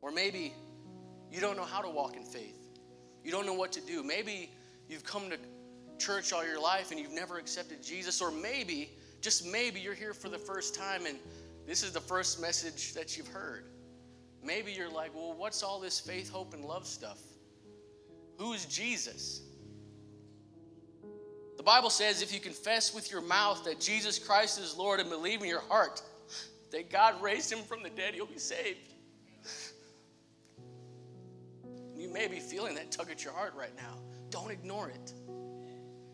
Or 0.00 0.12
maybe 0.12 0.54
you 1.30 1.40
don't 1.40 1.56
know 1.56 1.64
how 1.64 1.82
to 1.82 1.90
walk 1.90 2.16
in 2.16 2.24
faith. 2.24 2.56
You 3.24 3.32
don't 3.32 3.44
know 3.44 3.54
what 3.54 3.72
to 3.72 3.80
do. 3.80 4.04
Maybe 4.04 4.50
you've 4.88 5.04
come 5.04 5.28
to 5.30 5.38
church 5.98 6.32
all 6.32 6.46
your 6.46 6.60
life 6.60 6.92
and 6.92 7.00
you've 7.00 7.12
never 7.12 7.38
accepted 7.38 7.82
Jesus. 7.82 8.22
Or 8.22 8.30
maybe, 8.30 8.90
just 9.20 9.44
maybe, 9.44 9.80
you're 9.80 9.94
here 9.94 10.14
for 10.14 10.28
the 10.28 10.38
first 10.38 10.74
time 10.74 11.04
and 11.04 11.18
this 11.66 11.82
is 11.82 11.92
the 11.92 12.00
first 12.00 12.40
message 12.40 12.94
that 12.94 13.16
you've 13.16 13.26
heard. 13.26 13.64
Maybe 14.42 14.72
you're 14.72 14.90
like, 14.90 15.14
well, 15.14 15.34
what's 15.36 15.62
all 15.62 15.80
this 15.80 15.98
faith, 15.98 16.30
hope, 16.30 16.54
and 16.54 16.64
love 16.64 16.86
stuff? 16.86 17.18
Who's 18.36 18.66
Jesus? 18.66 19.40
The 21.64 21.70
Bible 21.70 21.88
says 21.88 22.20
if 22.20 22.30
you 22.34 22.40
confess 22.40 22.94
with 22.94 23.10
your 23.10 23.22
mouth 23.22 23.64
that 23.64 23.80
Jesus 23.80 24.18
Christ 24.18 24.60
is 24.60 24.76
Lord 24.76 25.00
and 25.00 25.08
believe 25.08 25.40
in 25.40 25.48
your 25.48 25.62
heart 25.62 26.02
that 26.70 26.90
God 26.90 27.22
raised 27.22 27.50
him 27.50 27.60
from 27.60 27.82
the 27.82 27.88
dead, 27.88 28.14
you'll 28.14 28.26
be 28.26 28.36
saved. 28.36 28.92
You 31.96 32.12
may 32.12 32.28
be 32.28 32.38
feeling 32.38 32.74
that 32.74 32.92
tug 32.92 33.10
at 33.10 33.24
your 33.24 33.32
heart 33.32 33.54
right 33.56 33.74
now. 33.78 33.96
Don't 34.28 34.50
ignore 34.50 34.90
it. 34.90 35.14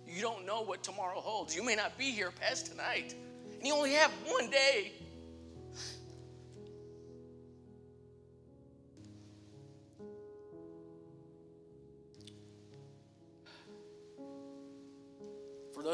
You 0.07 0.23
don't 0.23 0.47
know 0.47 0.63
what 0.63 0.85
tomorrow 0.85 1.19
holds. 1.19 1.57
You 1.57 1.65
may 1.65 1.75
not 1.75 1.99
be 1.99 2.13
here 2.13 2.31
past 2.31 2.67
tonight, 2.67 3.17
and 3.53 3.67
you 3.67 3.75
only 3.75 3.95
have 3.95 4.13
one 4.29 4.51
day. 4.51 4.93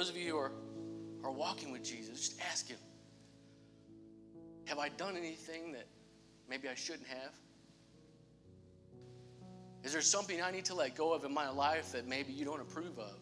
Those 0.06 0.14
of 0.14 0.22
you 0.22 0.30
who 0.30 0.38
are, 0.38 0.52
are 1.24 1.32
walking 1.32 1.72
with 1.72 1.82
Jesus, 1.82 2.28
just 2.28 2.40
ask 2.48 2.68
Him 2.68 2.78
Have 4.66 4.78
I 4.78 4.88
done 4.88 5.16
anything 5.16 5.72
that 5.72 5.86
maybe 6.48 6.68
I 6.68 6.74
shouldn't 6.74 7.08
have? 7.08 7.34
Is 9.82 9.92
there 9.92 10.02
something 10.02 10.40
I 10.40 10.52
need 10.52 10.64
to 10.66 10.74
let 10.74 10.94
go 10.94 11.12
of 11.12 11.24
in 11.24 11.34
my 11.34 11.48
life 11.48 11.90
that 11.92 12.06
maybe 12.06 12.32
you 12.32 12.44
don't 12.44 12.60
approve 12.60 12.98
of? 12.98 13.16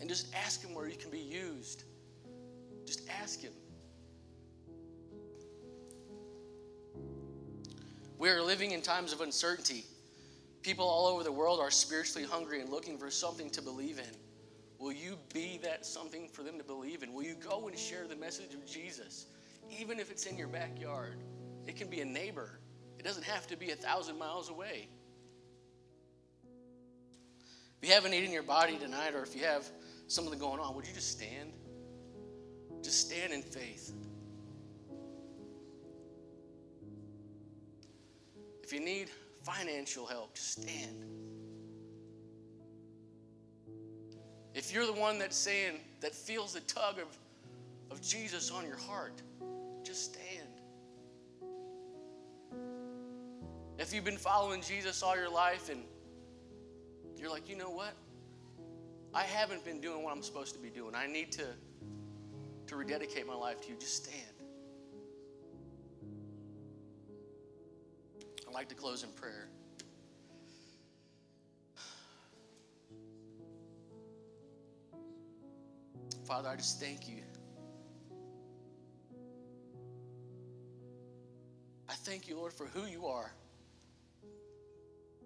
And 0.00 0.08
just 0.08 0.34
ask 0.34 0.62
Him 0.62 0.74
where 0.74 0.88
you 0.88 0.96
can 0.96 1.10
be 1.10 1.18
used. 1.18 1.84
Just 2.86 3.02
ask 3.20 3.40
Him. 3.40 3.52
We 8.16 8.30
are 8.30 8.40
living 8.40 8.70
in 8.70 8.80
times 8.80 9.12
of 9.12 9.20
uncertainty. 9.20 9.84
People 10.62 10.86
all 10.86 11.06
over 11.06 11.24
the 11.24 11.32
world 11.32 11.60
are 11.60 11.70
spiritually 11.70 12.26
hungry 12.26 12.62
and 12.62 12.70
looking 12.70 12.96
for 12.96 13.10
something 13.10 13.50
to 13.50 13.60
believe 13.60 13.98
in. 13.98 14.29
Will 14.80 14.92
you 14.92 15.18
be 15.32 15.60
that 15.62 15.84
something 15.84 16.26
for 16.26 16.42
them 16.42 16.56
to 16.56 16.64
believe 16.64 17.02
in? 17.02 17.12
Will 17.12 17.22
you 17.22 17.34
go 17.34 17.68
and 17.68 17.78
share 17.78 18.08
the 18.08 18.16
message 18.16 18.54
of 18.54 18.66
Jesus, 18.66 19.26
even 19.78 20.00
if 20.00 20.10
it's 20.10 20.24
in 20.24 20.38
your 20.38 20.48
backyard? 20.48 21.22
It 21.66 21.76
can 21.76 21.88
be 21.88 22.00
a 22.00 22.04
neighbor, 22.04 22.58
it 22.98 23.04
doesn't 23.04 23.24
have 23.24 23.46
to 23.48 23.56
be 23.56 23.70
a 23.70 23.76
thousand 23.76 24.18
miles 24.18 24.48
away. 24.48 24.88
If 27.82 27.88
you 27.88 27.94
have 27.94 28.06
a 28.06 28.08
need 28.08 28.24
in 28.24 28.32
your 28.32 28.42
body 28.42 28.76
tonight, 28.78 29.14
or 29.14 29.22
if 29.22 29.36
you 29.36 29.44
have 29.44 29.66
something 30.06 30.38
going 30.38 30.60
on, 30.60 30.74
would 30.74 30.86
you 30.86 30.94
just 30.94 31.12
stand? 31.12 31.52
Just 32.82 33.08
stand 33.08 33.32
in 33.32 33.42
faith. 33.42 33.92
If 38.62 38.72
you 38.72 38.80
need 38.80 39.10
financial 39.42 40.06
help, 40.06 40.34
just 40.34 40.62
stand. 40.62 41.04
If 44.54 44.72
you're 44.72 44.86
the 44.86 44.92
one 44.92 45.18
that's 45.18 45.36
saying, 45.36 45.80
that 46.00 46.14
feels 46.14 46.54
the 46.54 46.60
tug 46.60 46.98
of, 46.98 47.16
of 47.90 48.02
Jesus 48.02 48.50
on 48.50 48.66
your 48.66 48.76
heart, 48.76 49.22
just 49.84 50.14
stand. 50.14 50.48
If 53.78 53.94
you've 53.94 54.04
been 54.04 54.18
following 54.18 54.60
Jesus 54.60 55.02
all 55.02 55.16
your 55.16 55.30
life 55.30 55.70
and 55.70 55.82
you're 57.16 57.30
like, 57.30 57.48
you 57.48 57.56
know 57.56 57.70
what? 57.70 57.94
I 59.14 59.22
haven't 59.22 59.64
been 59.64 59.80
doing 59.80 60.02
what 60.02 60.12
I'm 60.12 60.22
supposed 60.22 60.54
to 60.54 60.60
be 60.60 60.68
doing. 60.68 60.94
I 60.94 61.06
need 61.06 61.32
to, 61.32 61.44
to 62.66 62.76
rededicate 62.76 63.26
my 63.26 63.34
life 63.34 63.60
to 63.62 63.68
you. 63.68 63.76
Just 63.78 64.04
stand. 64.04 64.26
I'd 68.46 68.54
like 68.54 68.68
to 68.68 68.74
close 68.74 69.02
in 69.02 69.10
prayer. 69.10 69.48
Father, 76.30 76.48
I 76.48 76.54
just 76.54 76.78
thank 76.78 77.08
you. 77.08 77.22
I 81.88 81.94
thank 81.94 82.28
you, 82.28 82.36
Lord, 82.36 82.52
for 82.52 82.66
who 82.66 82.86
you 82.86 83.06
are. 83.06 83.32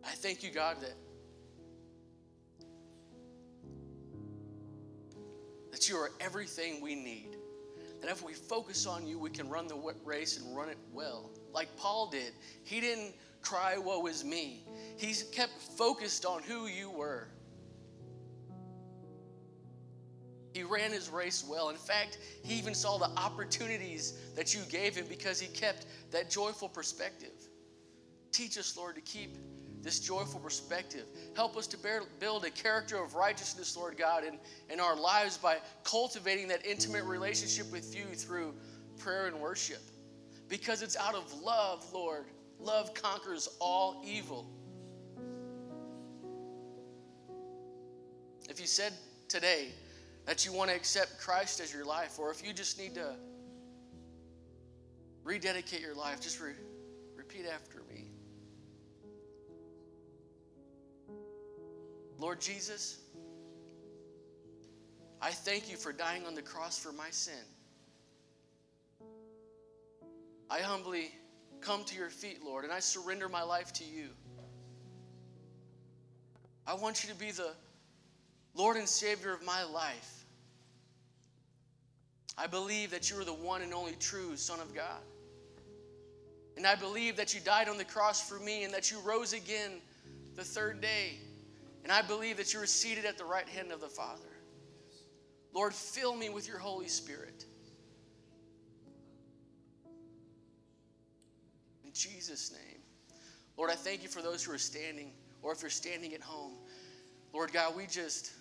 I 0.03 0.13
thank 0.13 0.43
you, 0.43 0.51
God, 0.51 0.79
that, 0.81 0.95
that 5.73 5.91
you 5.91 5.97
are 5.97 6.11
everything 6.21 6.81
we 6.81 6.95
need. 6.95 7.37
That 8.01 8.11
if 8.11 8.25
we 8.25 8.33
focus 8.33 8.87
on 8.87 9.07
you, 9.07 9.19
we 9.19 9.29
can 9.29 9.51
run 9.51 9.69
the 9.69 9.77
race 10.07 10.39
and 10.39 10.57
run 10.57 10.71
it 10.71 10.79
well. 10.91 11.29
Like 11.53 11.69
Paul 11.77 12.09
did. 12.09 12.33
He 12.63 12.81
didn't 12.81 13.13
cry, 13.43 13.77
Woe 13.77 14.07
is 14.07 14.25
me. 14.25 14.65
He 14.97 15.15
kept 15.35 15.53
focused 15.77 16.25
on 16.25 16.43
who 16.43 16.67
you 16.67 16.89
were. 16.89 17.29
He 20.55 20.63
ran 20.63 20.93
his 20.93 21.11
race 21.11 21.45
well. 21.47 21.69
In 21.69 21.77
fact, 21.77 22.19
he 22.45 22.55
even 22.55 22.75
saw 22.75 22.97
the 22.97 23.11
opportunities 23.19 24.17
that 24.37 24.55
you 24.55 24.61
gave 24.71 24.95
him 24.95 25.05
because 25.09 25.41
he 25.41 25.49
kept 25.49 25.87
that 26.13 26.31
joyful 26.31 26.69
perspective. 26.69 27.33
Teach 28.31 28.57
us, 28.57 28.77
Lord, 28.77 28.95
to 28.95 29.01
keep 29.01 29.37
this 29.83 29.99
joyful 29.99 30.39
perspective. 30.39 31.07
Help 31.35 31.57
us 31.57 31.67
to 31.67 31.77
bear, 31.77 32.03
build 32.21 32.45
a 32.45 32.51
character 32.51 33.03
of 33.03 33.17
righteousness, 33.17 33.77
Lord 33.77 33.97
God, 33.99 34.23
in, 34.23 34.39
in 34.71 34.79
our 34.79 34.95
lives 34.95 35.37
by 35.37 35.57
cultivating 35.83 36.47
that 36.49 36.65
intimate 36.65 37.03
relationship 37.03 37.71
with 37.73 37.93
you 37.93 38.05
through 38.15 38.55
prayer 38.97 39.27
and 39.27 39.41
worship. 39.41 39.83
Because 40.49 40.83
it's 40.83 40.97
out 40.97 41.17
of 41.17 41.35
love, 41.43 41.85
Lord. 41.93 42.27
Love 42.61 42.95
conquers 42.95 43.49
all 43.59 44.05
evil. 44.07 44.47
If 48.49 48.61
you 48.61 48.67
said 48.67 48.93
today, 49.27 49.71
that 50.27 50.45
you 50.45 50.53
want 50.53 50.71
to 50.71 50.77
accept 50.77 51.21
Christ 51.21 51.61
as 51.61 51.73
your 51.73 51.85
life, 51.85 52.19
or 52.19 52.31
if 52.31 52.47
you 52.47 52.53
just 52.53 52.79
need 52.79 52.95
to 52.95 53.15
rededicate 55.23 55.81
your 55.81 55.95
life, 55.95 56.21
just 56.21 56.41
re- 56.41 56.53
repeat 57.17 57.47
after 57.47 57.83
me. 57.91 58.11
Lord 62.19 62.41
Jesus, 62.41 63.01
I 65.21 65.31
thank 65.31 65.71
you 65.71 65.77
for 65.77 65.93
dying 65.93 66.27
on 66.27 66.35
the 66.35 66.43
cross 66.43 66.79
for 66.79 66.93
my 66.93 67.11
sin. 67.11 67.35
I 70.51 70.61
humbly 70.61 71.11
come 71.61 71.85
to 71.85 71.97
your 71.97 72.11
feet, 72.11 72.41
Lord, 72.45 72.65
and 72.65 72.73
I 72.73 72.79
surrender 72.79 73.29
my 73.29 73.43
life 73.43 73.73
to 73.75 73.85
you. 73.85 74.09
I 76.67 76.75
want 76.75 77.03
you 77.03 77.11
to 77.11 77.19
be 77.19 77.31
the 77.31 77.53
Lord 78.55 78.77
and 78.77 78.89
Savior 78.89 79.33
of 79.33 79.45
my 79.45 79.65
life. 79.65 80.25
I 82.37 82.47
believe 82.47 82.91
that 82.91 83.11
you 83.11 83.19
are 83.19 83.25
the 83.25 83.35
one 83.35 83.63
and 83.63 83.73
only 83.73 83.95
true 84.01 84.37
Son 84.37 84.61
of 84.61 84.75
God. 84.75 85.03
And 86.57 86.67
I 86.67 86.75
believe 86.75 87.17
that 87.17 87.35
you 87.35 87.41
died 87.41 87.69
on 87.69 87.79
the 87.79 87.85
cross 87.85 88.29
for 88.29 88.39
me 88.39 88.65
and 88.65 88.73
that 88.73 88.91
you 88.91 88.99
rose 89.01 89.33
again 89.33 89.73
the 90.35 90.45
third 90.45 90.81
day. 90.81 91.19
And 91.83 91.93
I 91.93 92.03
believe 92.03 92.37
that 92.39 92.55
you 92.55 92.61
are 92.61 92.67
seated 92.67 93.05
at 93.05 93.19
the 93.19 93.25
right 93.25 93.49
hand 93.49 93.73
of 93.73 93.81
the 93.81 93.89
Father. 93.89 94.21
Lord, 95.53 95.75
fill 95.75 96.17
me 96.17 96.31
with 96.31 96.49
your 96.49 96.59
Holy 96.59 96.89
Spirit. 96.89 97.45
In 101.85 101.93
Jesus' 101.93 102.53
name. 102.53 102.81
Lord, 103.57 103.71
I 103.71 103.75
thank 103.75 104.03
you 104.03 104.09
for 104.09 104.23
those 104.23 104.43
who 104.43 104.53
are 104.53 104.59
standing, 104.59 105.13
or 105.43 105.53
if 105.53 105.63
you're 105.63 105.71
standing 105.71 106.15
at 106.15 106.21
home. 106.21 106.55
Lord 107.33 107.53
God, 107.53 107.77
we 107.77 107.87
just, 107.87 108.33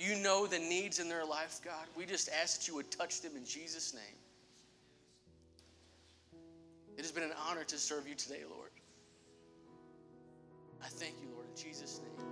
you 0.00 0.16
know 0.16 0.46
the 0.46 0.58
needs 0.58 0.98
in 0.98 1.10
their 1.10 1.26
life, 1.26 1.60
God. 1.62 1.86
We 1.94 2.06
just 2.06 2.30
ask 2.42 2.58
that 2.58 2.68
you 2.68 2.74
would 2.74 2.90
touch 2.90 3.20
them 3.20 3.32
in 3.36 3.44
Jesus' 3.44 3.92
name. 3.92 4.02
It 6.96 7.02
has 7.02 7.12
been 7.12 7.24
an 7.24 7.34
honor 7.48 7.64
to 7.64 7.76
serve 7.76 8.08
you 8.08 8.14
today, 8.14 8.42
Lord. 8.48 8.70
I 10.82 10.88
thank 10.88 11.14
you, 11.20 11.28
Lord, 11.34 11.46
in 11.54 11.62
Jesus' 11.62 12.00
name. 12.00 12.29